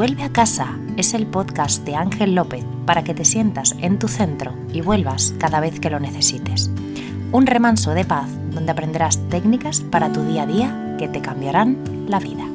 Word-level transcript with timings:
Vuelve 0.00 0.22
a 0.22 0.32
casa 0.32 0.78
es 0.96 1.12
el 1.12 1.26
podcast 1.26 1.84
de 1.84 1.94
Ángel 1.94 2.34
López 2.34 2.64
para 2.86 3.04
que 3.04 3.12
te 3.12 3.26
sientas 3.26 3.76
en 3.82 3.98
tu 3.98 4.08
centro 4.08 4.54
y 4.72 4.80
vuelvas 4.80 5.34
cada 5.38 5.60
vez 5.60 5.78
que 5.78 5.90
lo 5.90 6.00
necesites. 6.00 6.70
Un 7.32 7.46
remanso 7.46 7.90
de 7.90 8.06
paz 8.06 8.30
donde 8.50 8.72
aprenderás 8.72 9.18
técnicas 9.28 9.82
para 9.82 10.10
tu 10.10 10.22
día 10.22 10.44
a 10.44 10.46
día 10.46 10.96
que 10.98 11.06
te 11.06 11.20
cambiarán 11.20 12.06
la 12.08 12.18
vida. 12.18 12.49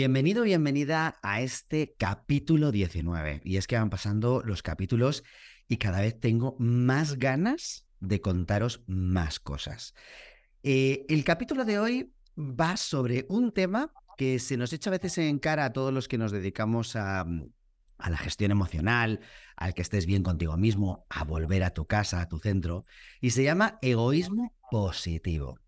Bienvenido, 0.00 0.44
bienvenida 0.44 1.18
a 1.22 1.42
este 1.42 1.94
capítulo 1.98 2.72
19. 2.72 3.42
Y 3.44 3.58
es 3.58 3.66
que 3.66 3.76
van 3.76 3.90
pasando 3.90 4.40
los 4.42 4.62
capítulos 4.62 5.24
y 5.68 5.76
cada 5.76 6.00
vez 6.00 6.18
tengo 6.18 6.56
más 6.58 7.18
ganas 7.18 7.86
de 8.00 8.22
contaros 8.22 8.82
más 8.86 9.40
cosas. 9.40 9.92
Eh, 10.62 11.04
el 11.10 11.22
capítulo 11.22 11.66
de 11.66 11.78
hoy 11.78 12.14
va 12.34 12.78
sobre 12.78 13.26
un 13.28 13.52
tema 13.52 13.92
que 14.16 14.38
se 14.38 14.56
nos 14.56 14.72
echa 14.72 14.88
a 14.88 14.96
veces 14.96 15.18
en 15.18 15.38
cara 15.38 15.66
a 15.66 15.72
todos 15.74 15.92
los 15.92 16.08
que 16.08 16.16
nos 16.16 16.32
dedicamos 16.32 16.96
a, 16.96 17.26
a 17.98 18.10
la 18.10 18.16
gestión 18.16 18.52
emocional, 18.52 19.20
al 19.54 19.74
que 19.74 19.82
estés 19.82 20.06
bien 20.06 20.22
contigo 20.22 20.56
mismo, 20.56 21.04
a 21.10 21.24
volver 21.24 21.62
a 21.62 21.74
tu 21.74 21.84
casa, 21.84 22.22
a 22.22 22.28
tu 22.30 22.38
centro, 22.38 22.86
y 23.20 23.32
se 23.32 23.42
llama 23.42 23.78
egoísmo 23.82 24.54
positivo. 24.70 25.58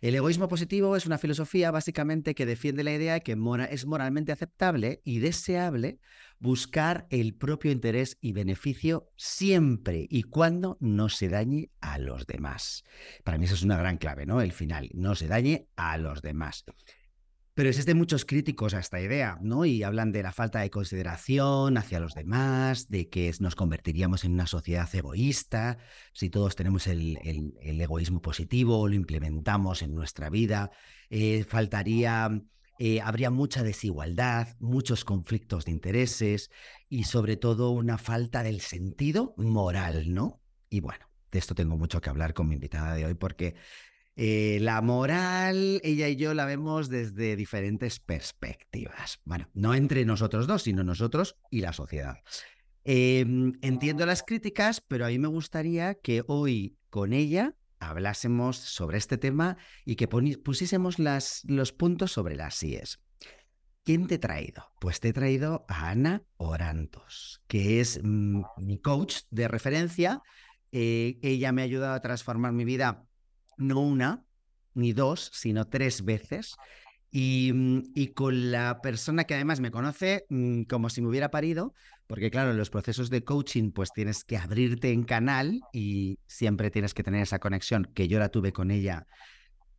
El 0.00 0.14
egoísmo 0.14 0.48
positivo 0.48 0.96
es 0.96 1.06
una 1.06 1.18
filosofía 1.18 1.70
básicamente 1.70 2.34
que 2.34 2.46
defiende 2.46 2.84
la 2.84 2.92
idea 2.92 3.14
de 3.14 3.20
que 3.22 3.36
es 3.70 3.86
moralmente 3.86 4.32
aceptable 4.32 5.00
y 5.04 5.18
deseable 5.18 5.98
buscar 6.38 7.06
el 7.10 7.34
propio 7.34 7.70
interés 7.70 8.18
y 8.20 8.32
beneficio 8.32 9.10
siempre 9.16 10.06
y 10.10 10.24
cuando 10.24 10.76
no 10.80 11.08
se 11.08 11.28
dañe 11.28 11.70
a 11.80 11.98
los 11.98 12.26
demás. 12.26 12.84
Para 13.24 13.38
mí 13.38 13.46
eso 13.46 13.54
es 13.54 13.62
una 13.62 13.78
gran 13.78 13.98
clave, 13.98 14.26
¿no? 14.26 14.40
El 14.40 14.52
final, 14.52 14.90
no 14.94 15.14
se 15.14 15.28
dañe 15.28 15.68
a 15.76 15.96
los 15.98 16.22
demás. 16.22 16.64
Pero 17.54 17.68
existen 17.68 17.96
muchos 17.96 18.24
críticos 18.24 18.74
a 18.74 18.80
esta 18.80 19.00
idea, 19.00 19.38
¿no? 19.40 19.64
Y 19.64 19.84
hablan 19.84 20.10
de 20.10 20.24
la 20.24 20.32
falta 20.32 20.58
de 20.58 20.70
consideración 20.70 21.78
hacia 21.78 22.00
los 22.00 22.14
demás, 22.14 22.88
de 22.88 23.08
que 23.08 23.32
nos 23.38 23.54
convertiríamos 23.54 24.24
en 24.24 24.32
una 24.32 24.48
sociedad 24.48 24.92
egoísta, 24.92 25.78
si 26.12 26.30
todos 26.30 26.56
tenemos 26.56 26.88
el, 26.88 27.16
egoísmo 27.62 28.20
positivo 28.20 28.88
lo 28.88 28.94
implementamos 28.96 29.82
en 29.82 29.94
nuestra 29.94 30.30
vida. 30.30 30.72
Eh, 31.10 31.44
faltaría, 31.44 32.42
eh, 32.80 33.00
habría 33.00 33.30
mucha 33.30 33.62
desigualdad, 33.62 34.48
muchos 34.58 35.04
conflictos 35.04 35.64
de 35.64 35.70
intereses 35.70 36.50
y 36.88 37.04
sobre 37.04 37.36
todo 37.36 37.70
una 37.70 37.98
falta 37.98 38.42
del 38.42 38.62
sentido 38.62 39.32
moral, 39.36 40.12
¿no? 40.12 40.40
Y 40.70 40.80
bueno, 40.80 41.06
de 41.30 41.38
esto 41.38 41.54
tengo 41.54 41.76
mucho 41.76 42.00
que 42.00 42.10
hablar 42.10 42.34
con 42.34 42.48
mi 42.48 42.54
invitada 42.54 42.94
de 42.94 43.06
hoy 43.06 43.14
porque 43.14 43.54
eh, 44.16 44.58
la 44.60 44.80
moral, 44.80 45.80
ella 45.82 46.08
y 46.08 46.16
yo 46.16 46.34
la 46.34 46.44
vemos 46.44 46.88
desde 46.88 47.34
diferentes 47.34 47.98
perspectivas. 47.98 49.20
Bueno, 49.24 49.48
no 49.54 49.74
entre 49.74 50.04
nosotros 50.04 50.46
dos, 50.46 50.62
sino 50.62 50.84
nosotros 50.84 51.36
y 51.50 51.60
la 51.60 51.72
sociedad. 51.72 52.18
Em, 52.84 53.54
entiendo 53.62 54.06
las 54.06 54.22
críticas, 54.22 54.80
pero 54.80 55.06
a 55.06 55.08
mí 55.08 55.18
me 55.18 55.28
gustaría 55.28 55.94
que 55.94 56.22
hoy 56.28 56.76
con 56.90 57.12
ella 57.12 57.56
hablásemos 57.80 58.56
sobre 58.56 58.98
este 58.98 59.18
tema 59.18 59.56
y 59.84 59.96
que 59.96 60.06
pusiésemos 60.06 60.96
los 60.98 61.72
puntos 61.72 62.12
sobre 62.12 62.36
las 62.36 62.62
IES. 62.62 63.00
¿Quién 63.84 64.06
te 64.06 64.14
he 64.14 64.18
traído? 64.18 64.70
Pues 64.80 65.00
te 65.00 65.08
he 65.08 65.12
traído 65.12 65.66
a 65.68 65.90
Ana 65.90 66.22
Orantos, 66.36 67.42
que 67.48 67.80
es 67.80 68.00
mm, 68.02 68.42
mi 68.58 68.78
coach 68.78 69.22
de 69.30 69.48
referencia. 69.48 70.22
Eh, 70.72 71.18
ella 71.22 71.52
me 71.52 71.62
ha 71.62 71.66
ayudado 71.66 71.94
a 71.94 72.00
transformar 72.00 72.52
mi 72.52 72.64
vida 72.64 73.06
no 73.56 73.80
una 73.80 74.24
ni 74.74 74.92
dos, 74.92 75.30
sino 75.32 75.66
tres 75.66 76.04
veces. 76.04 76.56
Y, 77.10 77.52
mm, 77.54 78.12
con 78.14 78.50
la 78.50 78.80
persona 78.82 79.24
que 79.24 79.34
además 79.34 79.60
me 79.60 79.70
conoce 79.70 80.26
mm, 80.28 80.62
como 80.62 80.90
si 80.90 81.00
me 81.00 81.08
hubiera 81.08 81.30
parido, 81.30 81.74
porque 82.06 82.30
claro, 82.30 82.50
en 82.50 82.58
los 82.58 82.70
procesos 82.70 83.08
de 83.08 83.22
coaching 83.22 83.70
pues 83.70 83.92
tienes 83.92 84.24
que 84.24 84.36
abrirte 84.36 84.90
en 84.90 85.04
canal 85.04 85.60
y 85.72 86.18
siempre 86.26 86.70
tienes 86.70 86.92
que 86.92 87.04
tener 87.04 87.22
esa 87.22 87.38
conexión 87.38 87.90
que 87.94 88.08
yo 88.08 88.18
la 88.18 88.30
tuve 88.30 88.52
con 88.52 88.70
ella 88.70 89.06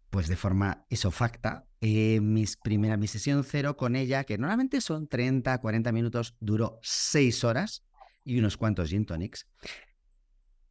pues 0.10 0.30
de 0.30 0.38
forma 0.38 0.86
isofacta. 0.90 1.66
Eh, 1.82 2.22
mis 2.22 2.56
primera, 2.56 2.96
mi 2.96 3.08
sesión 3.08 3.44
cero 3.44 3.76
con 3.76 3.98
ella, 3.98 4.24
que 4.24 4.38
normalmente 4.38 4.80
son 4.80 5.08
30, 5.08 5.58
40 5.60 5.92
minutos, 5.92 6.36
duró 6.40 6.80
seis 6.82 7.44
horas 7.44 7.84
y 8.24 8.40
unos 8.40 8.56
cuantos 8.56 8.90
gin 8.90 9.06
tonics 9.06 9.46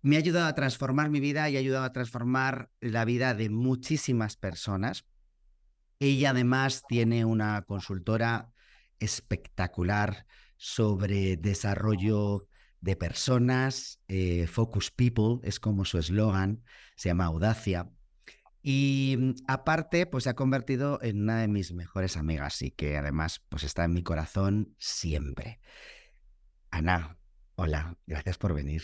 me 0.05 0.17
ha 0.17 0.19
ayudado 0.19 0.47
a 0.47 0.55
transformar 0.55 1.09
mi 1.09 1.19
vida 1.19 1.49
y 1.49 1.57
ha 1.57 1.61
ayudado 1.61 1.87
a 1.87 1.93
transformar 1.93 2.71
la 2.81 3.07
vida 3.07 3.33
de 3.33 3.49
muchísimas 3.49 4.37
personas. 4.37 5.07
Ella 5.99 6.31
además 6.31 6.83
tiene 6.87 7.25
una 7.25 7.63
consultora 7.63 8.53
espectacular 8.99 10.27
sobre 10.59 11.39
desarrollo 11.39 12.47
de 12.83 12.97
personas, 12.97 13.99
eh, 14.09 14.47
Focus 14.47 14.91
People 14.91 15.39
es 15.43 15.59
como 15.59 15.87
su 15.87 15.97
eslogan, 15.97 16.63
se 16.97 17.09
llama 17.09 17.25
Audacia. 17.25 17.89
Y 18.63 19.17
mm, 19.19 19.35
aparte, 19.49 20.05
pues 20.05 20.25
se 20.25 20.31
ha 20.31 20.35
convertido 20.35 20.99
en 21.01 21.23
una 21.23 21.41
de 21.41 21.49
mis 21.49 21.73
mejores 21.73 22.19
amigas 22.19 22.61
y 22.61 22.73
que 22.73 22.99
además 22.99 23.43
pues 23.49 23.65
está 23.65 23.85
en 23.85 23.95
mi 23.95 24.03
corazón 24.03 24.75
siempre. 24.77 25.61
Ana, 26.71 27.17
hola, 27.55 27.97
gracias 28.07 28.37
por 28.37 28.53
venir 28.53 28.83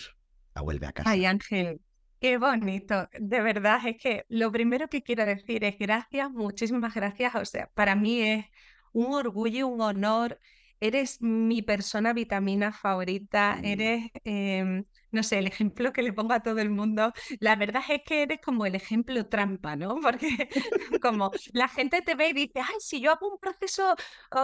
vuelve 0.61 0.87
a 0.87 0.93
casa. 0.93 1.11
Ay, 1.11 1.25
Ángel, 1.25 1.81
qué 2.21 2.39
bonito. 2.39 3.09
De 3.19 3.41
verdad, 3.41 3.81
es 3.87 3.97
que 3.97 4.25
lo 4.29 4.53
primero 4.53 4.89
que 4.89 5.03
quiero 5.03 5.25
decir 5.25 5.65
es 5.65 5.79
gracias, 5.79 6.31
muchísimas 6.31 6.95
gracias. 6.95 7.35
O 7.35 7.45
sea, 7.45 7.71
para 7.75 7.95
mí 7.95 8.21
es 8.21 8.47
un 8.93 9.15
orgullo, 9.15 9.69
un 9.69 9.81
honor. 9.81 10.39
Eres 10.83 11.21
mi 11.21 11.61
persona 11.61 12.15
vitamina 12.15 12.73
favorita, 12.73 13.59
mm. 13.61 13.65
eres, 13.67 14.11
em, 14.25 14.85
no 15.11 15.23
sé, 15.23 15.39
el 15.39 15.47
ejemplo 15.47 15.93
que 15.93 16.03
le 16.03 16.15
pongo 16.15 16.33
a 16.33 16.41
todo 16.41 16.59
el 16.59 16.71
mundo. 16.71 17.13
La 17.39 17.55
verdad 17.55 17.83
es 17.91 18.01
que 18.05 18.23
eres 18.23 18.41
como 18.41 18.65
el 18.65 18.75
ejemplo 18.75 19.27
trampa, 19.27 19.77
¿no? 19.77 20.01
Porque 20.03 20.49
como 21.03 21.33
la 21.53 21.69
gente 21.69 22.01
te 22.01 22.15
ve 22.15 22.31
y 22.31 22.33
dice, 22.33 22.61
ay, 22.61 22.77
si 22.79 23.01
yo 23.01 23.13
hago 23.13 23.31
un 23.31 23.39
proceso 23.39 23.95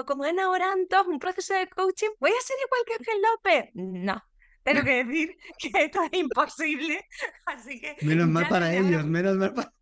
como 0.06 0.24
Ana 0.24 0.50
Orantos, 0.50 1.06
un 1.06 1.18
proceso 1.18 1.54
de 1.54 1.68
coaching, 1.68 2.10
voy 2.20 2.30
a 2.30 2.42
ser 2.42 2.56
igual 2.66 2.82
que 2.86 2.94
Ángel 2.94 3.22
López. 3.22 3.70
No, 3.74 4.22
tengo 4.66 4.82
que 4.84 5.04
decir 5.04 5.36
que 5.58 5.70
esto 5.84 6.02
es 6.02 6.18
imposible. 6.18 7.06
Así 7.46 7.80
que. 7.80 7.96
Menos 8.02 8.26
mal 8.28 8.48
para 8.48 8.74
ellos, 8.74 9.06
menos 9.06 9.36
mal 9.36 9.54
para. 9.54 9.72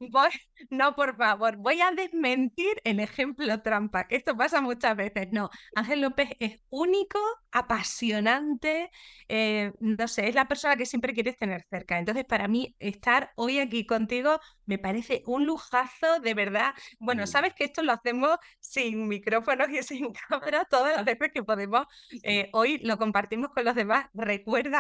no, 0.71 0.95
por 0.95 1.17
favor, 1.17 1.57
voy 1.57 1.81
a 1.81 1.91
desmentir 1.93 2.81
el 2.85 3.01
ejemplo 3.01 3.63
trampa, 3.63 4.07
que 4.07 4.17
esto 4.17 4.37
pasa 4.37 4.61
muchas 4.61 4.95
veces. 4.97 5.29
No, 5.33 5.51
Ángel 5.75 6.03
López 6.03 6.31
es 6.39 6.61
único, 6.69 7.19
apasionante, 7.51 8.91
eh, 9.29 9.73
no 9.81 10.07
sé, 10.07 10.29
es 10.29 10.35
la 10.35 10.47
persona 10.47 10.77
que 10.77 10.87
siempre 10.87 11.15
quieres 11.15 11.39
tener 11.39 11.65
cerca. 11.71 11.99
Entonces, 11.99 12.25
para 12.25 12.47
mí, 12.47 12.77
estar 12.79 13.33
hoy 13.37 13.61
aquí 13.61 13.87
contigo 13.87 14.39
me 14.67 14.79
parece 14.79 15.23
un 15.27 15.47
lujazo, 15.47 16.21
de 16.21 16.35
verdad. 16.35 16.75
Bueno, 16.99 17.27
sabes 17.27 17.55
que 17.55 17.65
esto 17.65 17.83
lo 17.83 17.93
hacemos 17.93 18.37
sin 18.61 19.09
micrófonos 19.09 19.69
y 19.71 19.83
sin 19.83 20.13
cámara 20.13 20.67
todas 20.69 20.97
las 20.97 21.05
veces 21.05 21.31
que 21.33 21.43
podemos. 21.43 21.87
Eh, 22.23 22.51
hoy 22.53 22.79
lo 22.79 22.99
compartimos 22.99 23.51
con 23.51 23.65
los 23.65 23.75
demás. 23.75 24.07
Recuerda 24.13 24.74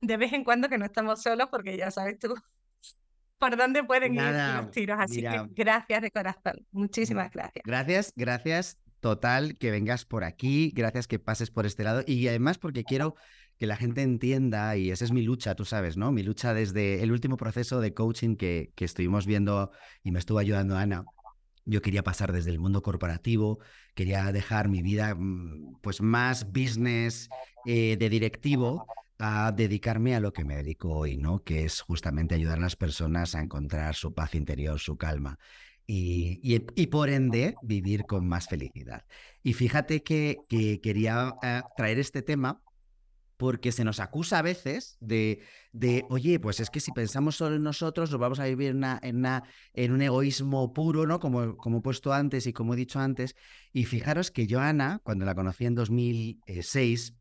de 0.00 0.16
vez 0.16 0.32
en 0.32 0.44
cuando 0.44 0.68
que 0.68 0.78
no 0.78 0.84
estamos 0.84 1.22
solos 1.22 1.48
porque 1.50 1.76
ya 1.76 1.90
sabes 1.90 2.18
tú 2.18 2.34
por 3.38 3.56
dónde 3.56 3.82
pueden 3.84 4.14
ir 4.14 4.22
los 4.22 4.70
tiros. 4.70 4.98
Así 5.00 5.22
que 5.22 5.48
gracias 5.50 6.02
de 6.02 6.10
corazón. 6.10 6.66
Muchísimas 6.70 7.30
gracias. 7.32 7.62
Gracias, 7.64 8.12
gracias. 8.16 8.78
Total, 9.00 9.58
que 9.58 9.72
vengas 9.72 10.04
por 10.04 10.22
aquí, 10.22 10.70
gracias 10.76 11.08
que 11.08 11.18
pases 11.18 11.50
por 11.50 11.66
este 11.66 11.82
lado 11.82 12.04
y 12.06 12.28
además 12.28 12.58
porque 12.58 12.84
quiero 12.84 13.16
que 13.58 13.66
la 13.66 13.74
gente 13.74 14.02
entienda, 14.02 14.76
y 14.76 14.92
esa 14.92 15.04
es 15.04 15.10
mi 15.10 15.22
lucha, 15.22 15.56
tú 15.56 15.64
sabes, 15.64 15.96
¿no? 15.96 16.12
Mi 16.12 16.22
lucha 16.22 16.54
desde 16.54 17.02
el 17.02 17.10
último 17.10 17.36
proceso 17.36 17.80
de 17.80 17.94
coaching 17.94 18.36
que, 18.36 18.70
que 18.76 18.84
estuvimos 18.84 19.26
viendo 19.26 19.72
y 20.04 20.12
me 20.12 20.20
estuvo 20.20 20.38
ayudando 20.38 20.76
Ana. 20.76 21.04
Yo 21.64 21.82
quería 21.82 22.04
pasar 22.04 22.32
desde 22.32 22.50
el 22.50 22.60
mundo 22.60 22.82
corporativo, 22.82 23.58
quería 23.94 24.30
dejar 24.30 24.68
mi 24.68 24.82
vida 24.82 25.16
mm, 25.16 25.80
pues 25.80 26.00
más 26.00 26.52
business 26.52 27.28
eh, 27.66 27.96
de 27.96 28.08
directivo 28.08 28.86
a 29.24 29.52
dedicarme 29.52 30.16
a 30.16 30.20
lo 30.20 30.32
que 30.32 30.44
me 30.44 30.56
dedico 30.56 30.90
hoy, 30.90 31.16
¿no? 31.16 31.44
Que 31.44 31.64
es 31.64 31.80
justamente 31.80 32.34
ayudar 32.34 32.58
a 32.58 32.62
las 32.62 32.74
personas 32.74 33.36
a 33.36 33.40
encontrar 33.40 33.94
su 33.94 34.12
paz 34.12 34.34
interior, 34.34 34.80
su 34.80 34.96
calma. 34.96 35.38
Y, 35.86 36.40
y, 36.42 36.86
por 36.88 37.08
ende 37.08 37.54
vivir 37.62 38.04
con 38.04 38.26
más 38.26 38.48
felicidad. 38.48 39.04
Y 39.44 39.52
fíjate 39.52 40.02
que, 40.02 40.38
que 40.48 40.80
quería 40.80 41.36
eh, 41.40 41.62
traer 41.76 42.00
este 42.00 42.22
tema 42.22 42.60
porque 43.36 43.70
se 43.70 43.84
nos 43.84 44.00
acusa 44.00 44.40
a 44.40 44.42
veces 44.42 44.96
de, 44.98 45.42
de, 45.72 46.04
oye, 46.08 46.40
pues 46.40 46.58
es 46.58 46.70
que 46.70 46.80
si 46.80 46.90
pensamos 46.90 47.36
solo 47.36 47.54
en 47.54 47.62
nosotros, 47.62 48.10
nos 48.10 48.18
vamos 48.18 48.40
a 48.40 48.46
vivir 48.46 48.70
en, 48.70 48.84
en, 49.02 49.24
en 49.74 49.92
un 49.92 50.02
egoísmo 50.02 50.72
puro, 50.72 51.06
¿no? 51.06 51.20
Como, 51.20 51.56
como 51.56 51.78
he 51.78 51.82
puesto 51.82 52.12
antes 52.12 52.48
y 52.48 52.52
como 52.52 52.74
he 52.74 52.76
dicho 52.76 52.98
antes. 52.98 53.36
Y 53.72 53.84
fijaros 53.84 54.32
que 54.32 54.48
Joana, 54.50 55.00
cuando 55.04 55.24
la 55.24 55.36
conocí 55.36 55.64
en 55.64 55.76
2006, 55.76 57.14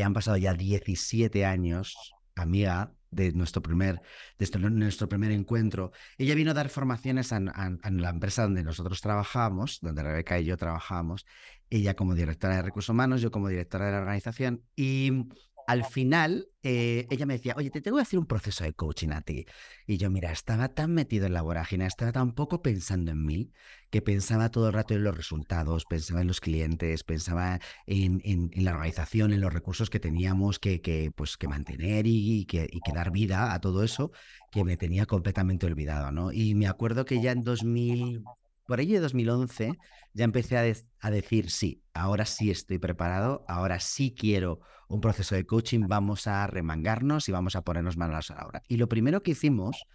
y 0.00 0.02
han 0.02 0.14
pasado 0.14 0.38
ya 0.38 0.54
17 0.54 1.44
años, 1.44 2.14
amiga, 2.34 2.94
de 3.10 3.32
nuestro 3.32 3.60
primer, 3.60 4.00
de 4.38 4.58
nuestro 4.70 5.10
primer 5.10 5.30
encuentro. 5.30 5.92
Ella 6.16 6.34
vino 6.34 6.52
a 6.52 6.54
dar 6.54 6.70
formaciones 6.70 7.34
a, 7.34 7.40
la 7.40 8.08
empresa 8.08 8.44
donde 8.44 8.62
nosotros 8.62 9.02
trabajamos, 9.02 9.78
donde 9.82 10.02
Rebeca 10.02 10.40
y 10.40 10.46
yo 10.46 10.56
trabajamos, 10.56 11.26
ella 11.68 11.94
como 11.96 12.14
directora 12.14 12.56
de 12.56 12.62
recursos 12.62 12.88
humanos, 12.88 13.20
yo 13.20 13.30
como 13.30 13.48
directora 13.48 13.86
de 13.86 13.92
la 13.92 13.98
organización, 13.98 14.64
y 14.74 15.28
al 15.70 15.84
final, 15.84 16.48
eh, 16.64 17.06
ella 17.10 17.26
me 17.26 17.34
decía, 17.34 17.54
oye, 17.56 17.70
te 17.70 17.80
tengo 17.80 17.98
que 17.98 18.02
hacer 18.02 18.18
un 18.18 18.26
proceso 18.26 18.64
de 18.64 18.72
coaching 18.72 19.10
a 19.10 19.22
ti. 19.22 19.46
Y 19.86 19.98
yo, 19.98 20.10
mira, 20.10 20.32
estaba 20.32 20.66
tan 20.74 20.92
metido 20.92 21.26
en 21.26 21.32
la 21.32 21.42
vorágine, 21.42 21.86
estaba 21.86 22.10
tan 22.10 22.32
poco 22.32 22.60
pensando 22.60 23.12
en 23.12 23.24
mí, 23.24 23.52
que 23.88 24.02
pensaba 24.02 24.50
todo 24.50 24.66
el 24.66 24.72
rato 24.72 24.94
en 24.94 25.04
los 25.04 25.16
resultados, 25.16 25.84
pensaba 25.84 26.22
en 26.22 26.26
los 26.26 26.40
clientes, 26.40 27.04
pensaba 27.04 27.60
en, 27.86 28.50
la 28.56 28.72
organización, 28.72 29.32
en 29.32 29.40
los 29.40 29.52
recursos 29.52 29.90
que 29.90 30.00
teníamos 30.00 30.58
que, 30.58 31.12
pues, 31.14 31.36
que 31.36 31.46
mantener 31.46 32.08
y, 32.08 32.46
que, 32.46 32.68
y 32.68 32.80
que 32.80 32.92
dar 32.92 33.12
vida 33.12 33.54
a 33.54 33.60
todo 33.60 33.84
eso, 33.84 34.10
que 34.50 34.64
me 34.64 34.76
tenía 34.76 35.06
completamente 35.06 35.66
olvidado, 35.66 36.10
¿no? 36.10 36.32
Y 36.32 36.56
me 36.56 36.66
acuerdo 36.66 37.04
que 37.04 37.22
ya 37.22 37.30
en 37.30 37.44
2000, 37.44 38.24
por 38.70 38.78
ahí 38.78 38.92
de 38.92 39.00
2011 39.00 39.72
ya 40.14 40.24
empecé 40.24 40.56
a, 40.56 41.10
decir, 41.10 41.50
sí, 41.50 41.82
ahora 41.92 42.24
sí 42.24 42.52
estoy 42.52 42.78
preparado, 42.78 43.44
ahora 43.48 43.80
sí 43.80 44.14
quiero 44.16 44.60
un 44.88 45.00
proceso 45.00 45.34
de 45.34 45.44
coaching, 45.44 45.88
vamos 45.88 46.28
a 46.28 46.46
remangarnos 46.46 47.28
y 47.28 47.32
vamos 47.32 47.56
a 47.56 47.62
ponernos 47.62 47.96
manos 47.96 48.30
a 48.30 48.36
la 48.36 48.46
obra. 48.46 48.62
Y 48.68 48.76
lo 48.76 48.88
primero 48.88 49.24
que 49.24 49.32
hicimos, 49.32 49.86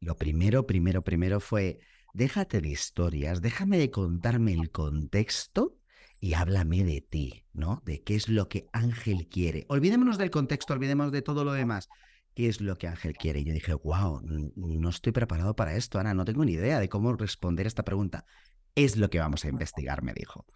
lo 0.00 0.16
primero, 0.16 0.66
primero, 0.66 1.04
primero 1.04 1.38
fue, 1.38 1.78
déjate 2.12 2.60
de 2.60 2.70
historias, 2.70 3.40
déjame 3.40 3.78
de 3.78 3.92
contarme 3.92 4.52
el 4.52 4.72
contexto 4.72 5.78
y 6.18 6.34
háblame 6.34 6.82
de 6.82 7.02
ti, 7.02 7.44
¿no? 7.52 7.82
De 7.84 8.02
qué 8.02 8.16
es 8.16 8.28
lo 8.28 8.48
que 8.48 8.66
Ángel 8.72 9.28
quiere. 9.28 9.64
Olvidémonos 9.68 10.18
del 10.18 10.32
contexto, 10.32 10.72
olvidemos 10.72 11.12
de 11.12 11.22
todo 11.22 11.44
lo 11.44 11.52
demás 11.52 11.88
qué 12.34 12.48
es 12.48 12.60
lo 12.60 12.76
que 12.76 12.88
Ángel 12.88 13.14
quiere. 13.16 13.40
Y 13.40 13.44
yo 13.44 13.52
dije, 13.52 13.74
wow, 13.74 14.20
no 14.56 14.88
estoy 14.88 15.12
preparado 15.12 15.56
para 15.56 15.76
esto, 15.76 15.98
Ana, 15.98 16.14
no 16.14 16.24
tengo 16.24 16.44
ni 16.44 16.52
idea 16.52 16.80
de 16.80 16.88
cómo 16.88 17.12
responder 17.14 17.66
esta 17.66 17.84
pregunta. 17.84 18.26
Es 18.74 18.96
lo 18.96 19.08
que 19.08 19.20
vamos 19.20 19.44
a 19.44 19.48
investigar, 19.48 20.02
me 20.02 20.12
dijo. 20.12 20.46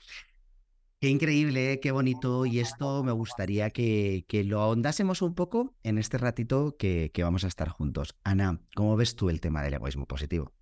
Qué 1.00 1.08
increíble, 1.08 1.78
qué 1.80 1.92
bonito. 1.92 2.44
Y 2.44 2.58
esto 2.58 3.04
me 3.04 3.12
gustaría 3.12 3.70
que, 3.70 4.25
que, 4.28 4.42
lo 4.42 4.60
ahondásemos 4.60 5.22
un 5.22 5.34
poco 5.34 5.76
en 5.84 5.96
este 5.96 6.19
ratito 6.19 6.76
que, 6.76 7.12
que 7.14 7.22
vamos 7.22 7.44
a 7.44 7.48
estar 7.48 7.69
juntos. 7.69 8.19
Ana, 8.25 8.60
¿cómo 8.75 8.96
ves 8.96 9.14
tú 9.14 9.30
el 9.30 9.40
tema 9.40 9.62
del 9.62 9.75
egoísmo 9.75 10.06
positivo? 10.06 10.57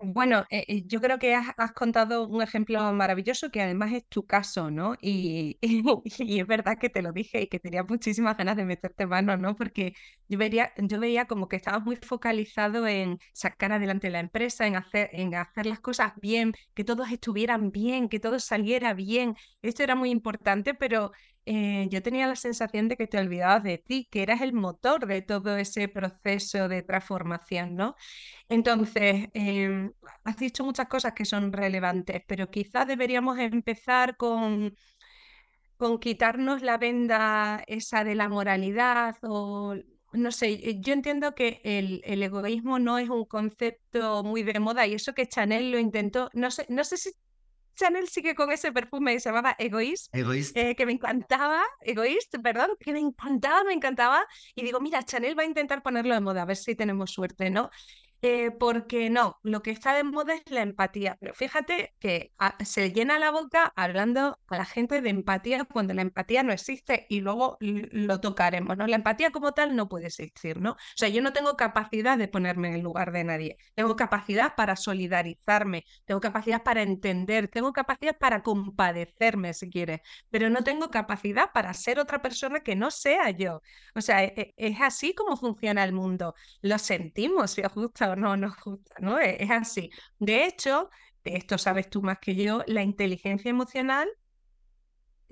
Bueno, 0.00 0.46
eh, 0.50 0.64
eh, 0.68 0.82
yo 0.86 1.00
creo 1.00 1.18
que 1.18 1.34
has, 1.34 1.72
contado 1.72 2.28
un 2.28 2.40
ejemplo 2.40 2.92
maravilloso 2.92 3.50
que 3.50 3.60
además 3.62 3.92
es 3.92 4.06
tu 4.06 4.24
caso, 4.26 4.70
¿no? 4.70 4.94
Y, 5.02 5.58
y, 5.60 6.40
es 6.40 6.46
verdad 6.46 6.78
que 6.78 6.88
te 6.88 7.02
lo 7.02 7.10
dije 7.12 7.42
y 7.42 7.46
que 7.48 7.58
tenía 7.58 7.82
muchísimas 7.82 8.36
ganas 8.36 8.56
de 8.56 8.64
meterte 8.64 9.06
mano, 9.06 9.36
¿no? 9.36 9.56
Porque 9.56 9.94
yo 10.28 10.38
veía, 10.38 10.72
yo 10.76 11.00
veía 11.00 11.24
como 11.26 11.48
que 11.48 11.56
estabas 11.56 11.82
muy 11.82 11.96
focalizado 11.96 12.86
en 12.86 13.18
sacar 13.32 13.72
adelante 13.72 14.08
la 14.10 14.20
empresa, 14.20 14.66
en 14.68 14.76
hacer, 14.76 15.10
en 15.12 15.34
hacer 15.34 15.66
las 15.66 15.80
cosas 15.80 16.12
bien, 16.22 16.52
que 16.74 16.84
todos 16.84 17.10
estuvieran 17.10 17.72
bien, 17.72 18.08
que 18.08 18.20
todo 18.20 18.38
saliera 18.38 18.94
bien. 18.94 19.34
Esto 19.62 19.82
era 19.82 19.96
muy 19.96 20.10
importante, 20.10 20.74
pero 20.74 21.10
eh, 21.50 21.88
yo 21.90 22.02
tenía 22.02 22.26
la 22.26 22.36
sensación 22.36 22.88
de 22.88 22.96
que 22.98 23.06
te 23.06 23.18
olvidabas 23.18 23.62
de 23.62 23.78
ti, 23.78 24.06
que 24.10 24.22
eras 24.22 24.42
el 24.42 24.52
motor 24.52 25.06
de 25.06 25.22
todo 25.22 25.56
ese 25.56 25.88
proceso 25.88 26.68
de 26.68 26.82
transformación, 26.82 27.74
¿no? 27.74 27.96
Entonces, 28.50 29.28
em, 29.32 29.92
has 30.24 30.36
dicho 30.36 30.62
muchas 30.64 30.88
cosas 30.88 31.14
que 31.14 31.24
son 31.24 31.52
relevantes, 31.52 32.22
pero 32.26 32.50
quizás 32.50 32.86
deberíamos 32.86 33.38
empezar 33.38 34.16
con, 34.18 34.74
con 35.78 35.98
quitarnos 35.98 36.62
la 36.62 36.76
venda 36.78 37.62
esa 37.66 38.04
de 38.04 38.14
la 38.14 38.28
moralidad 38.28 39.16
o 39.22 39.74
no 40.12 40.32
sé, 40.32 40.50
eh, 40.52 40.80
yo 40.80 40.92
entiendo 40.94 41.34
que 41.34 41.60
el, 41.64 42.02
el, 42.04 42.22
egoísmo 42.22 42.78
no 42.78 42.98
es 42.98 43.08
un 43.10 43.24
concepto 43.26 44.22
muy 44.24 44.42
de 44.42 44.58
moda 44.60 44.86
y 44.86 44.94
eso 44.94 45.14
que 45.14 45.26
Chanel 45.28 45.70
lo 45.70 45.78
intentó, 45.78 46.30
no 46.34 46.50
sé, 46.50 46.66
no 46.68 46.84
sé 46.84 46.96
si 46.96 47.10
Chanel 47.78 48.08
sigue 48.08 48.34
con 48.34 48.50
ese 48.50 48.72
perfume 48.72 49.14
que 49.14 49.20
se 49.20 49.28
llamaba 49.28 49.54
Egoist, 49.58 50.10
eh, 50.56 50.74
que 50.74 50.84
me 50.86 50.92
encantaba, 50.92 51.62
Egoist, 51.82 52.34
perdón, 52.42 52.70
que 52.80 52.92
me 52.92 52.98
encantaba, 52.98 53.62
me 53.64 53.72
encantaba. 53.72 54.26
Y 54.54 54.62
digo, 54.64 54.80
mira, 54.80 55.02
Chanel 55.04 55.38
va 55.38 55.44
a 55.44 55.46
intentar 55.46 55.82
ponerlo 55.82 56.14
de 56.14 56.20
moda, 56.20 56.42
a 56.42 56.44
ver 56.44 56.56
si 56.56 56.74
tenemos 56.74 57.12
suerte, 57.12 57.50
¿no? 57.50 57.70
Eh, 58.20 58.50
porque 58.50 59.10
no, 59.10 59.38
lo 59.44 59.62
que 59.62 59.70
está 59.70 59.94
de 59.94 60.02
moda 60.02 60.34
es 60.34 60.50
la 60.50 60.62
empatía. 60.62 61.16
Pero 61.20 61.34
fíjate 61.34 61.94
que 62.00 62.32
ah, 62.38 62.56
se 62.64 62.90
llena 62.92 63.18
la 63.20 63.30
boca 63.30 63.72
hablando 63.76 64.40
a 64.48 64.56
la 64.56 64.64
gente 64.64 65.00
de 65.00 65.10
empatía 65.10 65.64
cuando 65.64 65.94
la 65.94 66.02
empatía 66.02 66.42
no 66.42 66.52
existe 66.52 67.06
y 67.08 67.20
luego 67.20 67.58
lo 67.60 68.20
tocaremos, 68.20 68.76
¿no? 68.76 68.88
La 68.88 68.96
empatía 68.96 69.30
como 69.30 69.52
tal 69.52 69.76
no 69.76 69.88
puede 69.88 70.06
existir, 70.08 70.60
¿no? 70.60 70.72
O 70.72 70.76
sea, 70.96 71.08
yo 71.08 71.22
no 71.22 71.32
tengo 71.32 71.56
capacidad 71.56 72.18
de 72.18 72.26
ponerme 72.26 72.68
en 72.68 72.74
el 72.74 72.80
lugar 72.82 73.12
de 73.12 73.22
nadie. 73.22 73.56
Tengo 73.74 73.94
capacidad 73.94 74.54
para 74.56 74.74
solidarizarme, 74.74 75.84
tengo 76.04 76.20
capacidad 76.20 76.62
para 76.64 76.82
entender, 76.82 77.46
tengo 77.48 77.72
capacidad 77.72 78.18
para 78.18 78.42
compadecerme, 78.42 79.54
si 79.54 79.70
quieres, 79.70 80.00
pero 80.30 80.50
no 80.50 80.64
tengo 80.64 80.90
capacidad 80.90 81.52
para 81.52 81.72
ser 81.72 82.00
otra 82.00 82.20
persona 82.20 82.60
que 82.60 82.74
no 82.74 82.90
sea 82.90 83.30
yo. 83.30 83.62
O 83.94 84.00
sea, 84.00 84.24
e, 84.24 84.34
e, 84.36 84.54
es, 84.56 84.80
así 84.80 85.14
como 85.14 85.36
funciona 85.36 85.84
el 85.84 85.92
mundo. 85.92 86.34
Lo 86.62 86.78
sentimos, 86.78 87.52
si 87.52 87.62
os 87.62 87.72
gusta 87.74 88.07
no 88.16 88.36
nos 88.36 88.56
gusta, 88.62 88.94
¿no? 89.00 89.18
Es, 89.18 89.36
es 89.40 89.50
así. 89.50 89.90
De 90.18 90.44
hecho, 90.44 90.90
de 91.24 91.36
esto 91.36 91.58
sabes 91.58 91.90
tú 91.90 92.02
más 92.02 92.18
que 92.20 92.34
yo, 92.34 92.62
la 92.66 92.82
inteligencia 92.82 93.50
emocional 93.50 94.08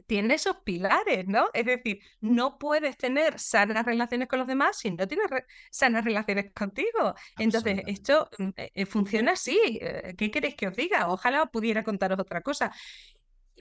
tiene 0.06 0.34
esos 0.34 0.56
pilares, 0.58 1.26
¿no? 1.26 1.48
Es 1.52 1.66
decir, 1.66 2.00
no 2.20 2.58
puedes 2.58 2.96
tener 2.96 3.38
sanas 3.38 3.84
relaciones 3.84 4.28
con 4.28 4.38
los 4.38 4.48
demás 4.48 4.78
si 4.78 4.90
no 4.90 5.06
tienes 5.08 5.26
sanas 5.70 6.04
relaciones 6.04 6.52
contigo. 6.54 7.14
Entonces, 7.38 7.82
esto 7.86 8.30
mm, 8.38 8.48
eh, 8.56 8.70
eh, 8.74 8.86
funciona 8.86 9.32
así. 9.32 9.58
Eh, 9.80 10.14
¿Qué 10.16 10.30
queréis 10.30 10.54
que 10.54 10.68
os 10.68 10.76
diga? 10.76 11.08
Ojalá 11.08 11.46
pudiera 11.46 11.82
contaros 11.82 12.18
otra 12.20 12.40
cosa. 12.40 12.72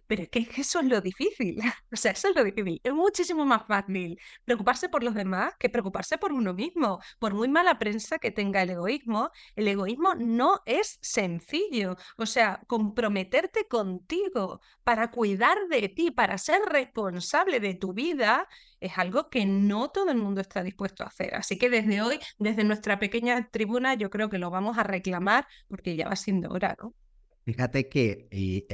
Pero 0.07 0.23
es 0.23 0.29
que 0.29 0.47
eso 0.61 0.79
es 0.79 0.85
lo 0.85 1.01
difícil. 1.01 1.57
O 1.91 1.97
sea, 1.97 2.11
eso 2.11 2.29
es 2.29 2.35
lo 2.35 2.43
difícil. 2.43 2.79
Es 2.83 2.93
muchísimo 2.93 3.45
más 3.45 3.65
fácil 3.67 4.19
preocuparse 4.43 4.89
por 4.89 5.03
los 5.03 5.13
demás 5.13 5.53
que 5.57 5.69
preocuparse 5.69 6.17
por 6.17 6.33
uno 6.33 6.53
mismo. 6.53 6.99
Por 7.19 7.33
muy 7.33 7.47
mala 7.47 7.79
prensa 7.79 8.19
que 8.19 8.31
tenga 8.31 8.61
el 8.61 8.71
egoísmo, 8.71 9.31
el 9.55 9.67
egoísmo 9.67 10.13
no 10.15 10.61
es 10.65 10.97
sencillo. 11.01 11.95
O 12.17 12.25
sea, 12.25 12.61
comprometerte 12.67 13.67
contigo 13.67 14.61
para 14.83 15.11
cuidar 15.11 15.57
de 15.69 15.89
ti, 15.89 16.11
para 16.11 16.37
ser 16.37 16.61
responsable 16.63 17.59
de 17.59 17.75
tu 17.75 17.93
vida, 17.93 18.47
es 18.79 18.97
algo 18.97 19.29
que 19.29 19.45
no 19.45 19.89
todo 19.89 20.11
el 20.11 20.17
mundo 20.17 20.41
está 20.41 20.63
dispuesto 20.63 21.03
a 21.03 21.07
hacer. 21.07 21.35
Así 21.35 21.57
que 21.57 21.69
desde 21.69 22.01
hoy, 22.01 22.19
desde 22.37 22.63
nuestra 22.63 22.99
pequeña 22.99 23.49
tribuna, 23.49 23.93
yo 23.95 24.09
creo 24.09 24.29
que 24.29 24.37
lo 24.37 24.49
vamos 24.51 24.77
a 24.77 24.83
reclamar 24.83 25.47
porque 25.67 25.95
ya 25.95 26.07
va 26.09 26.15
siendo 26.15 26.49
hora, 26.49 26.75
¿no? 26.81 26.93
Fíjate 27.45 27.89
que 27.89 28.27
eh, 28.31 28.65